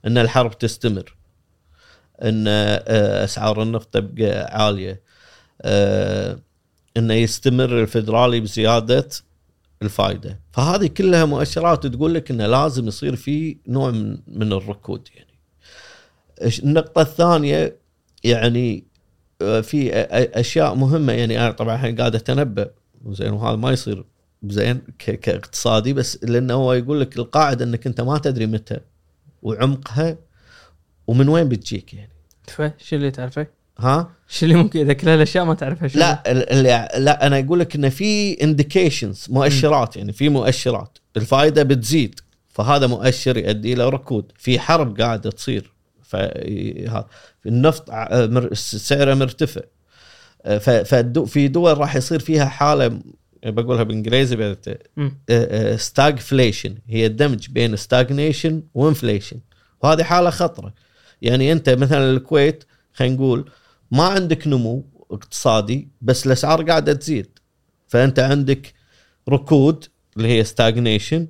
[0.05, 1.16] إن الحرب تستمر
[2.22, 5.01] إن آه، أسعار النفط تبقى عالية
[5.62, 6.39] آه،
[6.97, 9.09] انه يستمر الفدرالي بزيادة
[9.82, 15.32] الفائده فهذه كلها مؤشرات تقول لك إنه لازم يصير في نوع من, من الركود يعني
[16.64, 17.78] النقطة الثانية
[18.24, 18.84] يعني
[19.41, 19.93] آه، في
[20.34, 22.72] أشياء مهمة يعني أنا طبعا الحين قاعد أتنبأ
[23.07, 24.05] زين وهذا ما يصير
[24.43, 28.77] زين كاقتصادي بس لأنه هو يقول لك القاعدة إنك أنت ما تدري متى
[29.41, 30.17] وعمقها
[31.07, 32.11] ومن وين بتجيك يعني.
[32.47, 33.47] تعرفه شو اللي تعرفه؟
[33.79, 37.39] ها؟ شو اللي ممكن إذا كل هالأشياء ما تعرفها شو لا ال- اللي لا أنا
[37.39, 40.97] أقول لك انه في indications مؤشرات يعني في مؤشرات.
[41.17, 42.19] الفائدة بتزيد
[42.49, 44.31] فهذا مؤشر يؤدي إلى ركود.
[44.37, 45.73] في حرب قاعدة تصير
[46.03, 47.05] فهذا
[47.45, 49.61] النفط ع- مر- سعره مرتفع.
[50.59, 52.99] ففي دول راح يصير فيها حالة
[53.45, 55.17] بقولها بالإنجليزي بعد مم.
[55.78, 59.39] stagflation هي الدمج بين stagnation و inflation
[59.81, 60.73] وهذه حالة خطرة.
[61.21, 62.63] يعني أنت مثلا الكويت
[62.93, 63.49] خلينا نقول
[63.91, 67.39] ما عندك نمو اقتصادي بس الأسعار قاعدة تزيد.
[67.87, 68.73] فأنت عندك
[69.29, 69.85] ركود
[70.17, 71.28] اللي هي stagnation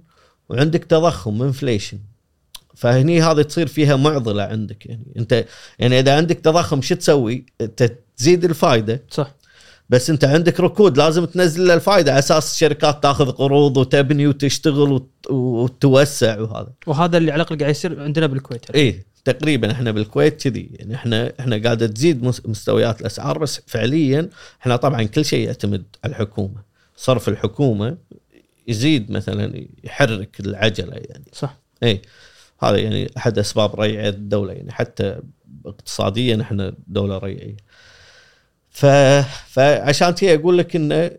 [0.49, 2.00] وعندك تضخم inflation
[2.76, 4.86] فهني هذه تصير فيها معضلة عندك.
[4.86, 5.45] يعني أنت
[5.80, 9.36] يعني إذا عندك تضخم شو تسوي؟ أنت تزيد الفائده صح.
[9.92, 15.30] بس انت عندك ركود لازم تنزل الفائده على أساس الشركات تاخذ قروض وتبني وتشتغل وت-
[15.32, 16.70] وتوسع وهذا.
[16.88, 18.72] وهذا اللي على الأقل قاعد يصير عندنا بالكويت.
[18.72, 20.70] إيه تقريبا إحنا بالكويت كذي.
[20.74, 24.30] يعني إحنا إحنا قاعدة تزيد مس- مستويات الأسعار بس فعليا
[24.62, 26.62] إحنا طبعا كل شيء يعتمد على الحكومة.
[26.98, 27.98] صرف الحكومة
[28.68, 31.26] يزيد مثلا يحرك العجلة يعني.
[31.34, 31.58] صح.
[31.84, 32.02] إيه
[32.64, 34.54] هذا يعني أحد أسباب ريعه الدولة.
[34.54, 35.20] يعني حتى
[35.66, 37.58] اقتصاديا إحنا دولة ريعيه
[38.72, 38.86] ف
[39.48, 41.12] فعشان كذا أقول لك إنه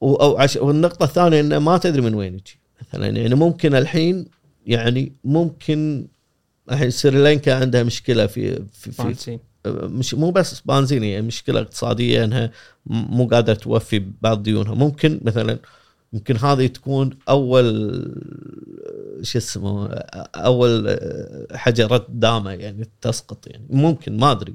[0.00, 0.56] و- أو عش...
[0.56, 2.58] والنقطة الثانية إنه ما تدري من وين يجي.
[2.92, 4.26] مثلا يعني ممكن الحين
[4.66, 6.06] يعني ممكن
[6.70, 12.24] الحين سريلانكا عندها مشكلة في في, في فانسين مش مو بس بنزين يعني مشكلة اقتصادية
[12.24, 12.50] إنها
[12.86, 14.74] مو قادرة توفي بعض ديونها.
[14.74, 15.58] ممكن مثلا
[16.12, 17.92] يمكن هذه تكون أول
[19.22, 19.88] شو اسمه
[20.36, 20.98] أول
[21.54, 23.66] حجره دامة يعني تسقط يعني.
[23.70, 24.54] ممكن ما أدري.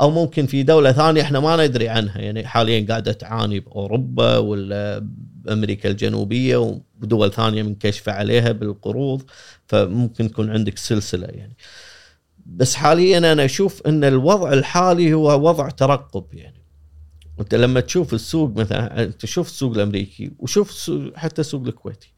[0.00, 2.46] أو ممكن في دولة ثانية إحنا ما ندري عنها يعني.
[2.46, 5.06] حاليا قاعدة تعاني بأوروبا ولا
[5.44, 6.56] بأمريكا الجنوبية
[7.02, 9.22] ودول ثانية منكشفة عليها بالقروض
[9.66, 11.56] فممكن يكون عندك سلسلة يعني.
[12.46, 16.55] بس حاليا أنا أشوف إن الوضع الحالي هو وضع ترقب يعني.
[17.40, 22.12] انت لما تشوف السوق مثلا تشوف السوق الأمريكي وشوف السوق حتى السوق الكويتي.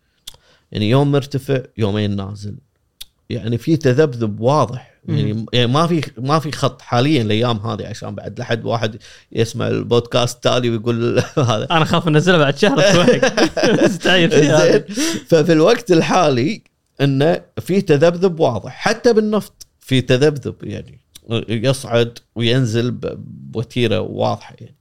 [0.73, 2.57] يعني يوم مرتفع يومين نازل.
[3.31, 4.99] يعني في تذبذب واضح.
[5.09, 8.97] يعني, يعني ما في ما في خط حاليا الأيام هذه عشان بعد لحد واحد
[9.33, 11.67] يسمع البودكاست التالي ويقول هذا.
[11.71, 12.81] أنا أخاف أنزله بعد شهر
[14.29, 14.85] زين.
[15.27, 16.63] ففي الوقت الحالي
[17.01, 21.01] إنه في تذبذب واضح حتى بالنفط في تذبذب يعني.
[21.49, 22.91] يصعد وينزل
[23.51, 24.75] بوتيرة واضحة يعني.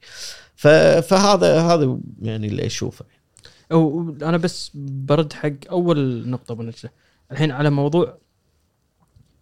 [1.01, 3.05] فهذا هذا يعني اللي أشوفه.
[3.71, 6.91] وأنا بس برد حق أول نقطة بنجله
[7.31, 8.17] الحين على موضوع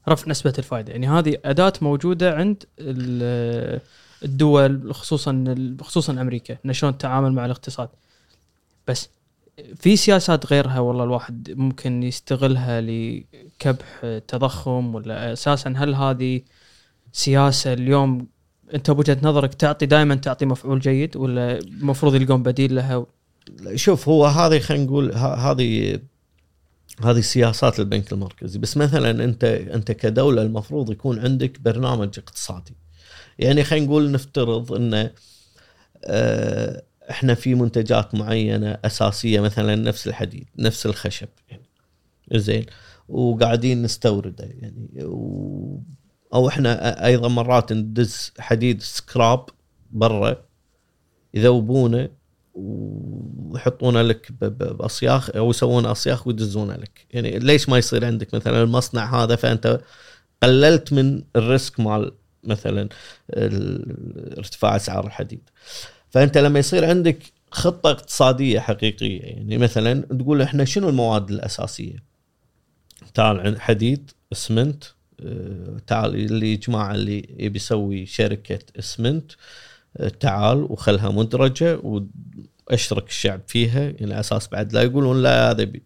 [0.09, 3.81] رفع نسبة الفائده يعني هذه أداة موجودة عند ال-
[4.23, 7.89] الدول خصوصا خصوصا أمريكا انه شلون تتعامل مع الاقتصاد.
[8.87, 9.09] بس
[9.75, 16.41] في سياسات غيرها والله الواحد ممكن يستغلها لكبح التضخم ولا أساسا هل هذه
[17.15, 18.27] سياسة اليوم
[18.73, 23.05] أنت بوجهة نظرك تعطي دائما تعطي مفعول جيد ولا المفروض يلقون بديل لها
[23.75, 25.99] شوف هو هذه خلينا نقول هذه
[27.03, 28.59] هذه سياسات البنك المركزي.
[28.59, 32.75] بس مثلا أنت أنت كدولة المفروض يكون عندك برنامج اقتصادي.
[33.39, 35.09] يعني خلينا نقول نفترض إن
[36.05, 41.69] آه، إحنا في منتجات معينة أساسية مثلا نفس الحديد نفس الخشب يعني.
[42.31, 42.65] زين.
[43.09, 44.89] وقاعدين نستورده يعني.
[46.35, 49.45] أو إحنا أيضا مرات ندز حديد سكراب
[49.91, 50.45] برا
[51.33, 52.09] يذوبونه
[52.53, 57.05] ويحطونه لك بأصياخ أو يسوون أصياخ ويدزونه لك.
[57.11, 59.81] يعني ليش ما يصير عندك مثلا المصنع هذا؟ فأنت
[60.43, 62.11] قللت من ال risk مال
[62.43, 62.89] مثلا
[64.37, 65.49] ارتفاع أسعار الحديد.
[66.09, 67.19] فأنت لما يصير عندك
[67.51, 72.03] خطة اقتصادية حقيقية يعني مثلا تقول إحنا شنو المواد الأساسية؟
[73.13, 74.83] تعال حديد اسمنت
[75.87, 79.31] تعال اللي جماعة اللي يبي يسوي شركة اسمنت
[79.97, 81.79] آه، تعال وخلها مدرجة
[82.69, 83.79] واشرك الشعب فيها.
[83.81, 85.83] يعني على أساس بعد لا يقولون لا هذا بي-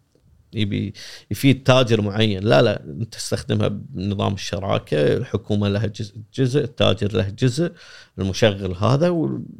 [0.52, 0.92] يبي
[1.30, 2.44] يفيد تاجر معين.
[2.44, 7.72] لا لا أنت تستخدمها بنظام الشراكة الحكومة لها جزء, جزء التاجر له جزء
[8.18, 9.08] المشغل هذا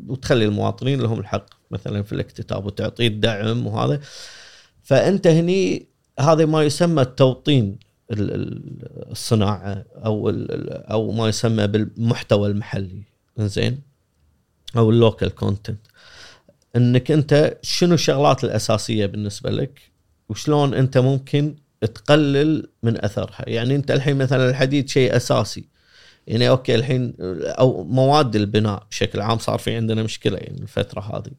[0.09, 4.01] وتخلي المواطنين لهم الحق مثلا في الاكتتاب وتعطيه الدعم وهذا.
[4.83, 5.87] فأنت هني
[6.21, 7.65] هذا ما يسمى التوطين.
[7.65, 10.31] ال- ال- الصناعة أو
[10.71, 13.03] أو ما يسمى بالمحتوى المحلي.
[13.39, 13.81] زين
[14.77, 15.81] أو ال local content
[16.77, 19.81] إنك أنت شنو الشغلات الأساسية بالنسبة لك؟
[20.29, 25.65] وشلون أنت ممكن تقلل من أثرها؟ يعني أنت الحين مثلا الحديد شيء أساسي.
[26.27, 31.33] يعني okay الحين أو مواد البناء بشكل عام صار في عندنا مشكلة يعني الفترة هذه.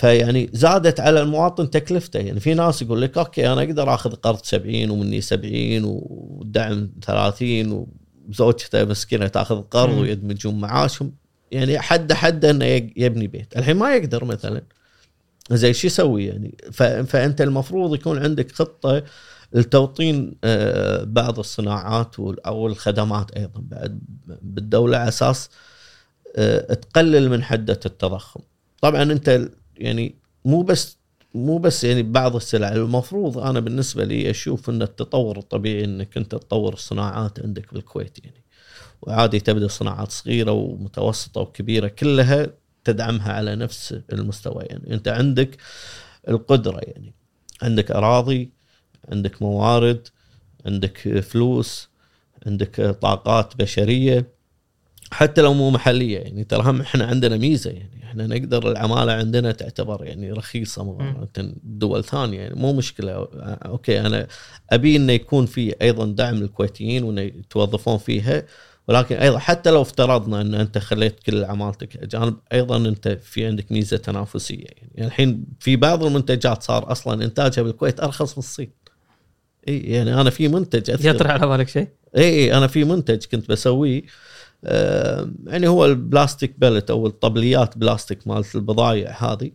[0.00, 2.20] فيعني زادت على المواطن تكلفته.
[2.20, 7.86] يعني في ناس يقول لك okay أنا أقدر آخذ قرض 70 ومني 70 والدعم 30
[8.28, 9.98] وزوجته مسكينة تاخذ قرض.
[9.98, 11.12] ويدمجون معاشهم.
[11.52, 12.64] يعني حد حد إنه
[12.96, 13.56] يبني بيت.
[13.56, 14.62] الحين ما يقدر مثلا.
[15.50, 16.54] زي شو يسوي يعني؟
[17.06, 19.02] فأنت المفروض يكون عندك خطة
[19.52, 23.62] لتوطين آه، بعض الصناعات أو الخدمات أيضا.
[23.70, 24.00] بعد
[24.42, 25.50] بالدولة على أساس
[26.36, 28.40] آه، تقلل من حدة التضخم.
[28.82, 29.50] طبعا أنت
[29.80, 30.14] يعني
[30.44, 30.98] مو بس
[31.34, 36.30] مو بس يعني بعض السلع المفروض أنا بالنسبة لي أشوف إن التطور الطبيعي إنك أنت
[36.34, 38.44] تطور الصناعات عندك بالكويت يعني.
[39.02, 42.46] وعادي تبدأ صناعات صغيرة ومتوسطة وكبيرة كلها
[42.84, 44.94] تدعمها على نفس المستوى يعني.
[44.94, 45.56] أنت عندك
[46.28, 47.14] القدرة يعني.
[47.62, 48.50] عندك أراضي
[49.08, 50.08] عندك موارد
[50.66, 51.88] عندك فلوس
[52.46, 54.39] عندك طاقات بشرية.
[55.10, 59.52] حتى لو مو محلية يعني ترى هم إحنا عندنا ميزة يعني إحنا نقدر العمالة عندنا
[59.52, 61.28] تعتبر يعني رخيصة مقارنه
[61.62, 63.28] بدول ثانية يعني مو مشكلة.
[63.42, 64.26] أوكي أنا
[64.70, 68.44] أبي إنه يكون في أيضا دعم للكويتيين وإنه يتوظفون فيها
[68.88, 73.72] ولكن أيضا حتى لو افترضنا إن أنت خليت كل عمالتك أجانب أيضا أنت في عندك
[73.72, 74.64] ميزة تنافسية.
[74.64, 78.70] يعني, يعني الحين في بعض المنتجات صار أصلا إنتاجها بالكويت أرخص من الصين.
[79.68, 83.50] إي يعني أنا في منتج يطرح على بالك شيء؟ إي إي أنا في منتج كنت
[83.50, 84.02] بسويه
[85.46, 89.50] يعني هو البلاستيك pallet أو الطبليات بلاستيك مالت البضايع هذه.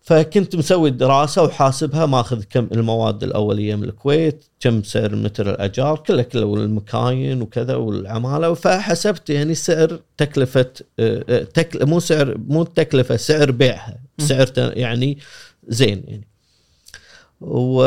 [0.00, 6.22] فكنت مسوي الدراسه وحاسبها ماخذ كم المواد الأولية من الكويت كم سعر متر الأجار كله
[6.22, 8.54] كله والمكاين وكذا والعمالة.
[8.54, 13.98] فحسبت يعني سعر تكلفة آه، آه، تكل مو سعر مو التكلفه سعر بيعها.
[14.18, 15.18] سعر يعني
[15.68, 16.33] زين يعني.
[17.46, 17.84] و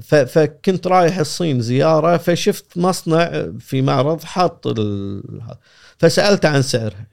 [0.00, 0.14] ف...
[0.14, 5.22] فكنت رايح الصين زيارة فشفت مصنع في معرض حاط ال...
[5.98, 7.06] فسالته عن سعرها.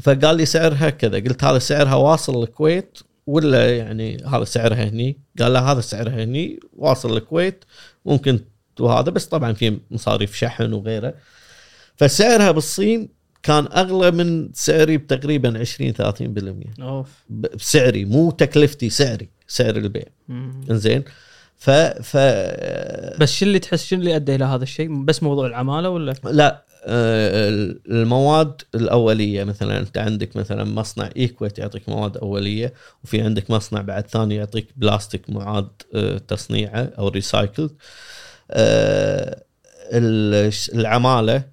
[0.00, 5.52] فقال لي سعرها كذا قلت هذا سعرها واصل الكويت ولا يعني هذا سعرها هني؟ قال
[5.52, 7.64] لا هذا سعرها هني واصل الكويت
[8.06, 8.40] ممكن
[8.80, 11.14] وهذا بس طبعا في مصاريف شحن وغيره.
[11.96, 13.08] فسعرها بالصين
[13.42, 15.92] كان أغلى من سعري بتقريبا 20
[16.78, 17.24] 30% أوف.
[17.30, 19.37] بسعري مو تكلفتي سعري.
[19.48, 20.04] سعر البيع.
[20.70, 21.04] إنزين.
[21.56, 22.16] ف ف
[23.20, 26.64] بس شو اللي تحس شو اللي أدى إلى هذا الشيء؟ بس موضوع العمالة ولا؟ لا
[26.84, 27.48] آه،
[27.88, 32.72] المواد الأولية مثلا أنت عندك مثلا مصنع إيكويت يعطيك مواد أولية
[33.04, 37.70] وفي عندك مصنع بعد ثاني يعطيك بلاستيك معاد آه، تصنيعه أو recycle
[40.74, 41.44] العمالة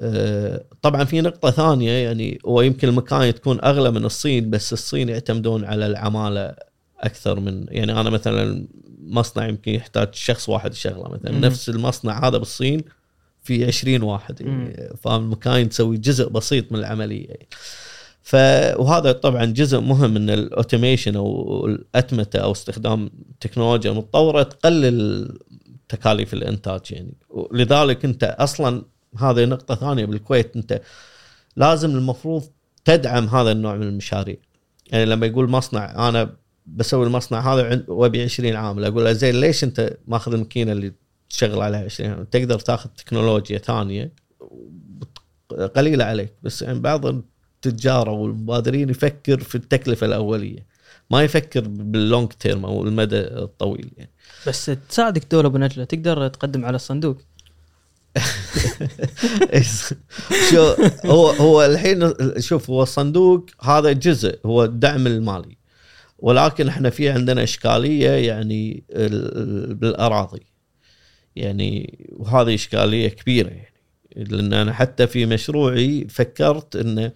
[0.00, 5.08] آه، طبعا في نقطة ثانية يعني هو يمكن المكان تكون أغلى من الصين بس الصين
[5.08, 6.54] يعتمدون على العمالة
[7.00, 8.66] أكثر من يعني أنا مثلا
[9.02, 11.32] مصنع يمكن يحتاج شخص واحد يشغله مثلا.
[11.32, 11.40] مم.
[11.40, 12.82] نفس المصنع هذا بالصين
[13.42, 14.90] في 20 واحد يعني.
[15.02, 17.48] فاهم المكان تسوي جزء بسيط من العملية يعني.
[18.22, 18.34] ف
[18.80, 25.38] وهذا طبعا جزء مهم من الاوتوميشن أو الأتمتة أو استخدام تكنولوجيا متطوره تقلل
[25.88, 27.14] تكاليف الإنتاج يعني.
[27.52, 28.82] لذلك أنت أصلا
[29.18, 30.80] هذه نقطة ثانية بالكويت أنت
[31.56, 32.42] لازم المفروض
[32.84, 34.36] تدعم هذا النوع من المشاريع.
[34.92, 36.36] يعني لما يقول مصنع أنا
[36.76, 40.92] بسوي المصنع هذا وأبي 20 عامل أقول له زين ليش أنت ماخذ الماكينة اللي
[41.30, 44.12] تشغل عليها 20 عامل تقدر تاخذ تكنولوجيا ثانية
[45.76, 46.32] قليلة عليك.
[46.42, 50.66] بس يعني بعض التجار أو المبادرين يفكر في التكلفة الأولية
[51.10, 54.10] ما يفكر باللونج تيرم أو المدى الطويل يعني.
[54.46, 57.16] بس تساعدك دولة أبو نجلة تقدر تقدم على الصندوق؟
[60.50, 60.74] شو
[61.06, 65.59] هو هو الحين شوف هو الصندوق هذا جزء هو الدعم المالي.
[66.22, 70.40] ولكن إحنا في عندنا إشكالية يعني ال- بالأراضي.
[71.36, 73.70] يعني وهذه إشكالية كبيرة يعني.
[74.16, 77.12] لأن أنا حتى في مشروعي فكرت انه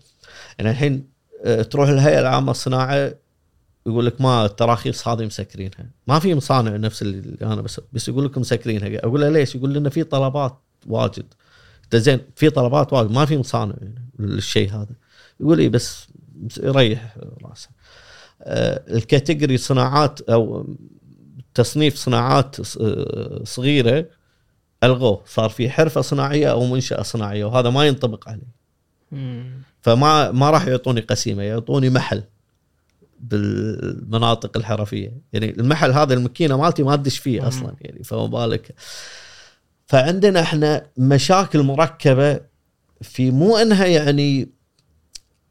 [0.59, 1.09] يعني الحين
[1.45, 3.15] آه، تروح الهيئة العامة للصناعة
[3.87, 5.91] يقول لك ما التراخيص هذه مسكرينها.
[6.07, 8.99] ما في مصانع نفس اللي أنا بس بس يقول لك مسكرينها.
[9.05, 11.27] أقول له ليش؟ يقول لنا في طلبات واجد.
[11.95, 13.11] زين في طلبات واجد.
[13.11, 14.95] ما في مصانع يعني للشيء هذا.
[15.41, 16.07] يقول لي بس
[16.63, 17.74] يريح راسه آه،
[18.47, 20.67] الكاتيجوري صناعات أو
[21.55, 24.07] تصنيف صناعات آه، صغيرة
[24.85, 25.23] ألغوه.
[25.27, 28.55] صار في حرفة صناعية أو منشأة صناعية وهذا ما ينطبق عليه.
[29.81, 32.23] فما ما راح يعطوني قسيمة يعطوني محل
[33.21, 35.21] بالمناطق الحرفية.
[35.33, 37.49] يعني المحل هذا الماكينة مالتي ما تدش فيه.
[37.49, 38.75] أصلا يعني فما بالك.
[39.87, 42.41] فعندنا إحنا مشاكل مركبة
[43.03, 44.49] في مو إنها يعني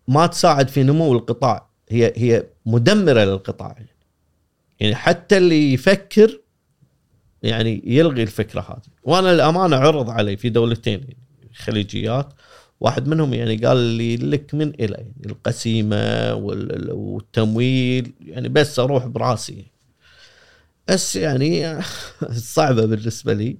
[0.07, 1.72] ما تساعد في نمو القطاع.
[1.89, 3.75] هي هي مدمرة للقطاع.
[4.79, 6.39] يعني, حتى اللي يفكر
[7.43, 8.93] يعني يلغي الفكرة هذه.
[9.03, 11.07] وأنا الامانه عرض علي في دولتين
[11.55, 12.34] خليجيات.
[12.79, 18.11] واحد منهم يعني قال لي لك من إلى؟ يعني القسيمة وال- والتمويل.
[18.25, 19.65] يعني بس أروح براسي.
[20.88, 21.79] بس يعني
[22.55, 23.57] صعبة بالنسبة لي.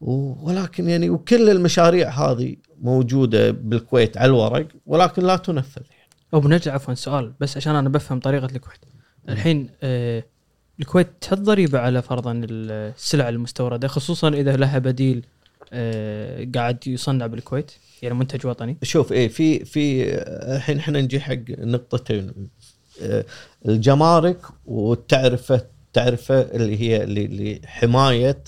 [0.00, 5.82] ولكن يعني وكل المشاريع هذه موجودة بالكويت على الورق ولكن لا تنفذ.
[6.34, 8.80] ابو نجله عفوا سؤال بس عشان أنا بفهم طريقة الكويت.
[9.28, 10.24] الحين آه
[10.80, 15.26] الكويت تحط ضريبه على فرضا السلع المستوردة خصوصا إذا لها بديل
[15.72, 17.72] آه قاعد يصنع بالكويت
[18.02, 18.76] يعني منتج وطني.
[18.82, 20.14] شوف إيه في في
[20.56, 22.48] الحين إحنا نجي حق نقطتين.
[23.02, 23.24] آه،
[23.68, 28.44] الجمارك والتعرفه التعرفه اللي هي اللي لحمايه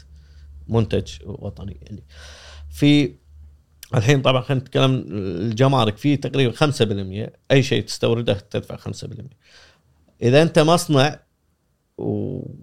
[0.68, 1.76] منتج وطني.
[1.82, 2.02] يعني
[2.70, 3.12] في
[3.94, 8.90] الحين طبعا خلينا نتكلم الجمارك في تقريبا 5% أي شيء تستورده تدفع 5%
[10.22, 11.20] إذا أنت مصنع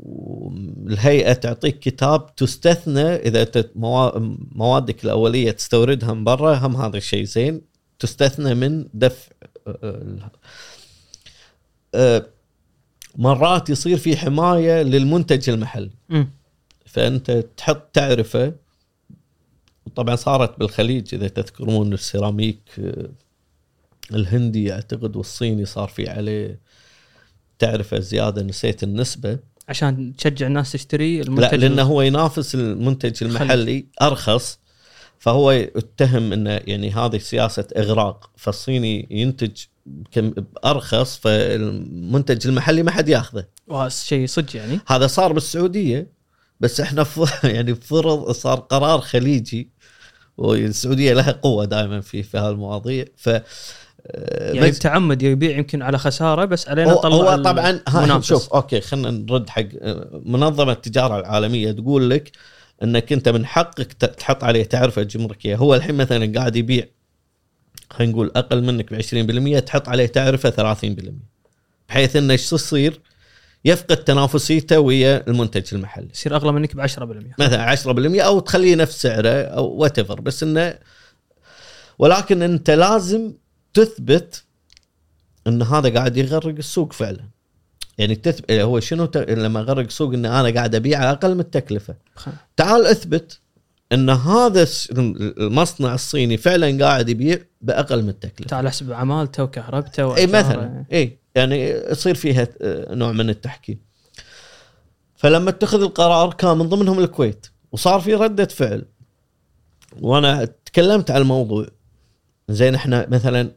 [0.06, 4.20] والهيئة تعطيك كتاب تستثنى إذا أنت موا-
[4.52, 7.62] موادك الأولية تستوردها من برا هم هذا الشيء زين.
[8.00, 9.32] تستثنى من دفع
[9.68, 10.30] آه،
[11.96, 12.26] آه،
[13.16, 15.90] مرات يصير في حماية للمنتج المحلي.
[16.86, 18.54] فأنت تحط تعرفه
[19.96, 23.10] طبعا صارت بالخليج إذا تذكرون السيراميك آه،
[24.14, 26.60] الهندي أعتقد والصيني صار في عليه.
[27.60, 29.40] تعرفه زيادة نسيت النسبة.
[29.70, 34.60] عشان تشجع الناس تشتري لا المنتج لأنه هو ينافس المنتج المحلي أرخص
[35.20, 38.32] فهو يتهم إنه يعني هذه سياسة إغراق.
[38.38, 39.64] فالصيني ينتج
[40.12, 40.34] كم
[40.66, 43.46] أرخص فالمنتج المحلي ما حد ياخذه.
[43.68, 44.80] وهذا شيء صدق يعني.
[44.88, 46.16] هذا صار بالسعودية
[46.60, 47.06] بس إحنا
[47.44, 49.70] يعني فرض صار قرار خليجي
[50.38, 53.06] والسعودية لها قوة دائما في في هالمواضيع.
[53.18, 53.30] ف
[54.08, 58.28] آه، يعني بتعمد يبيع يمكن على خسارة بس علينا هو, نطلع هو طبعا المنافس.
[58.28, 62.32] شوف okay خلينا نرد حق آه، منظمة التجارة العالمية تقول لك
[62.84, 66.86] إنك أنت من حقك تحط عليه تعرفه جمركيه هو الحين مثلا قاعد يبيع
[67.90, 69.02] خلينا نقول أقل منك ب
[69.60, 71.14] 20% تحط عليه تعرفه 30%
[71.90, 73.02] بحيث إنه إيش يصير؟
[73.66, 76.10] يفقد تنافسيته ويا المنتج المحلي.
[76.14, 76.94] يصير أغلى منك ب 10%
[77.40, 77.88] مثلا 10%
[78.22, 80.78] أو تخليه نفس سعره أو what بس إنه
[82.00, 83.34] ولكن أنت لازم
[83.74, 84.44] تثبت
[85.48, 87.24] إن هذا قاعد يغرق السوق فعلا.
[87.98, 89.18] يعني تثبت هو شنو ت...
[89.18, 91.96] لما اغرق السوق إن أنا قاعد أبيع أقل من التكلفة.
[92.58, 93.40] تعال اثبت
[93.92, 98.50] إن هذا المصنع الصيني فعلا قاعد يبيع بأقل من التكلفة.
[98.50, 100.28] تعال احسب عمالته وكهربته إي.
[100.28, 101.25] مثلا إي.
[101.36, 103.80] يعني يصير فيها آه، نوع من التحكيم
[105.16, 108.86] فلما اتخذ القرار كان من ضمنهم الكويت وصار في ردة فعل
[110.02, 111.68] وأنا تكلمت على الموضوع
[112.50, 113.52] زين إحنا مثلا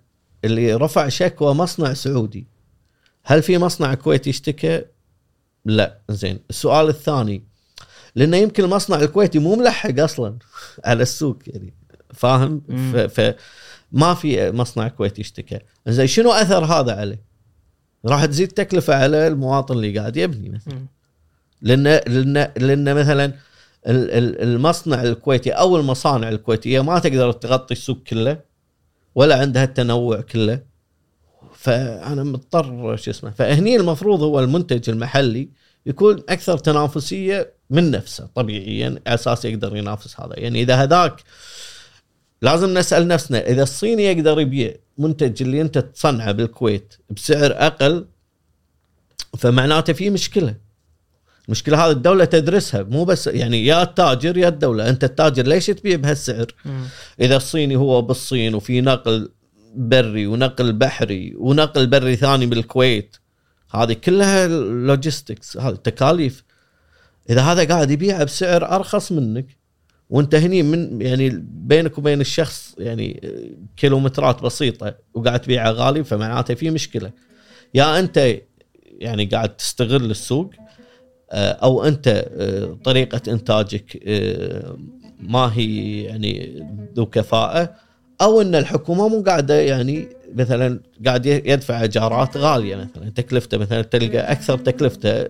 [0.44, 2.46] اللي رفع شكوى مصنع سعودي
[3.24, 4.84] هل في مصنع كويتي اشتكى؟
[5.64, 7.42] لا زين السؤال الثاني
[8.14, 10.38] لأنه يمكن المصنع الكويتي مو ملحق أصلا
[10.84, 11.74] على السوق يعني
[12.14, 12.92] فاهم؟ مم.
[12.92, 13.34] ف, ف
[13.92, 15.58] ما في مصنع كويتي اشتكى
[15.88, 17.27] زين شنو أثر هذا عليه؟
[18.06, 20.86] راح تزيد تكلفة على المواطن اللي قاعد يبني مثلا.
[21.62, 23.24] لأن لأن لأن مثلا
[23.86, 28.40] ال- ال- المصنع الكويتي أو المصانع الكويتية ما تقدر تغطي السوق كله
[29.14, 30.60] ولا عندها التنوع كله.
[31.54, 35.48] فأنا مضطر شو اسمه فهني المفروض هو المنتج المحلي
[35.86, 40.38] يكون أكثر تنافسية من نفسه طبيعيا على أساس يقدر ينافس هذا.
[40.38, 41.22] يعني إذا هذاك
[42.42, 48.06] لازم نسأل نفسنا إذا الصيني يقدر يبيع منتج اللي أنت تصنعه بالكويت بسعر أقل
[49.38, 50.54] فمعناته في مشكلة.
[51.46, 54.88] المشكلة هذه الدولة تدرسها مو بس يعني يا التاجر يا الدولة.
[54.88, 56.46] أنت التاجر ليش تبيع بهالسعر.
[57.20, 59.30] إذا الصيني هو بالصين وفي نقل
[59.74, 63.16] بري ونقل بحري ونقل بري ثاني بالكويت
[63.70, 64.46] هذه كلها
[64.86, 66.44] logistics هذه تكاليف.
[67.30, 69.46] إذا هذا قاعد يبيعها بسعر أرخص منك
[70.10, 73.20] وانت هني من يعني بينك وبين الشخص يعني
[73.76, 77.10] كيلومترات بسيطة وقاعد تبيعها غالي فمعناته في مشكلة.
[77.74, 78.36] يا أنت
[78.98, 80.50] يعني قاعد تستغل السوق
[81.30, 84.76] آه، أو أنت آه، طريقة إنتاجك آه،
[85.20, 86.62] ما هي يعني
[86.96, 87.74] ذو كفاءة
[88.20, 94.32] أو إن الحكومة مو قاعدة يعني مثلا قاعد يدفع ايجارات غالية مثلا تكلفته مثلا تلقى
[94.32, 95.28] أكثر تكلفته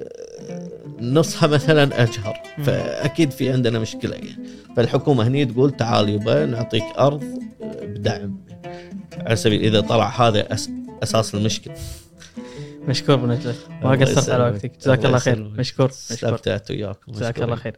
[1.01, 2.43] نصها مثلا أجهر.
[2.65, 4.49] فأكيد في عندنا مشكلة يعني.
[4.77, 7.25] فالحكومة هني تقول تعال يبا نعطيك أرض
[7.63, 8.41] آه، بدعم.
[9.19, 10.71] على سبيل إذا طلع هذا أس
[11.03, 11.75] أساس المشكلة.
[12.89, 14.45] مشكور بن نجلة ما قصرت على.
[14.45, 14.73] وقتك.
[14.81, 15.39] جزاك الله خير.
[15.39, 15.59] مشكور.
[15.59, 15.89] مشكور.
[15.89, 17.13] استمتعت وياكم.
[17.13, 17.43] جزاك.
[17.43, 17.77] الله خير.